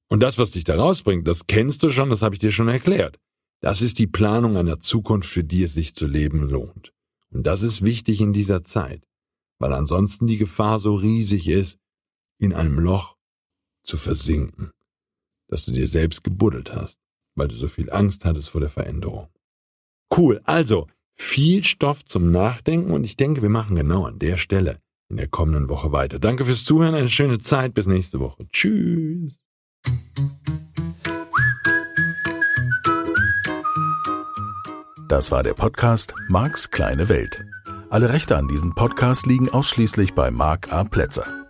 Und 0.08 0.20
das, 0.20 0.38
was 0.38 0.52
dich 0.52 0.64
da 0.64 0.76
rausbringt, 0.76 1.26
das 1.26 1.46
kennst 1.46 1.82
du 1.82 1.90
schon, 1.90 2.10
das 2.10 2.22
habe 2.22 2.34
ich 2.34 2.38
dir 2.38 2.52
schon 2.52 2.68
erklärt. 2.68 3.18
Das 3.60 3.82
ist 3.82 3.98
die 3.98 4.06
Planung 4.06 4.56
einer 4.56 4.80
Zukunft, 4.80 5.28
für 5.28 5.44
die 5.44 5.62
es 5.62 5.74
sich 5.74 5.94
zu 5.94 6.06
leben 6.06 6.40
lohnt. 6.40 6.92
Und 7.30 7.46
das 7.46 7.62
ist 7.62 7.82
wichtig 7.82 8.20
in 8.20 8.32
dieser 8.32 8.62
Zeit, 8.64 9.02
weil 9.58 9.72
ansonsten 9.72 10.26
die 10.26 10.38
Gefahr 10.38 10.78
so 10.78 10.94
riesig 10.94 11.48
ist, 11.48 11.78
in 12.38 12.52
einem 12.52 12.78
Loch 12.78 13.16
zu 13.82 13.96
versinken, 13.96 14.70
dass 15.48 15.64
du 15.64 15.72
dir 15.72 15.88
selbst 15.88 16.22
gebuddelt 16.22 16.72
hast, 16.72 17.00
weil 17.34 17.48
du 17.48 17.56
so 17.56 17.68
viel 17.68 17.90
Angst 17.90 18.24
hattest 18.24 18.50
vor 18.50 18.60
der 18.60 18.70
Veränderung. 18.70 19.28
Cool, 20.14 20.40
also 20.44 20.86
viel 21.16 21.64
Stoff 21.64 22.04
zum 22.04 22.30
Nachdenken 22.30 22.90
und 22.90 23.04
ich 23.04 23.16
denke, 23.16 23.42
wir 23.42 23.48
machen 23.48 23.76
genau 23.76 24.06
an 24.06 24.18
der 24.18 24.36
Stelle 24.36 24.76
in 25.08 25.16
der 25.16 25.28
kommenden 25.28 25.68
Woche 25.68 25.92
weiter. 25.92 26.18
Danke 26.18 26.44
fürs 26.44 26.64
Zuhören, 26.64 26.94
eine 26.94 27.10
schöne 27.10 27.38
Zeit, 27.38 27.74
bis 27.74 27.86
nächste 27.86 28.20
Woche. 28.20 28.46
Tschüss. 28.52 29.40
Das 35.08 35.30
war 35.30 35.42
der 35.42 35.54
Podcast 35.54 36.14
Marks 36.28 36.70
kleine 36.70 37.08
Welt. 37.08 37.44
Alle 37.90 38.12
Rechte 38.12 38.36
an 38.36 38.48
diesem 38.48 38.74
Podcast 38.74 39.26
liegen 39.26 39.48
ausschließlich 39.48 40.14
bei 40.14 40.32
Mark 40.32 40.72
A. 40.72 40.84
Plätzer. 40.84 41.44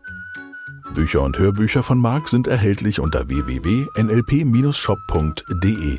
Bücher 0.94 1.22
und 1.22 1.38
Hörbücher 1.38 1.82
von 1.82 1.98
Mark 1.98 2.28
sind 2.28 2.46
erhältlich 2.46 3.00
unter 3.00 3.28
www.nlp-shop.de. 3.28 5.98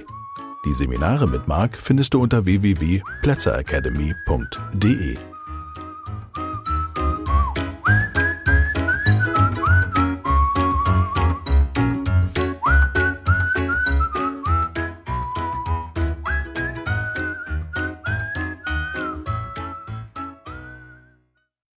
Die 0.65 0.73
Seminare 0.73 1.27
mit 1.27 1.47
Mark 1.47 1.77
findest 1.77 2.15
du 2.15 2.21
unter 2.21 2.45
www.plätzeracademy.de. 2.45 5.34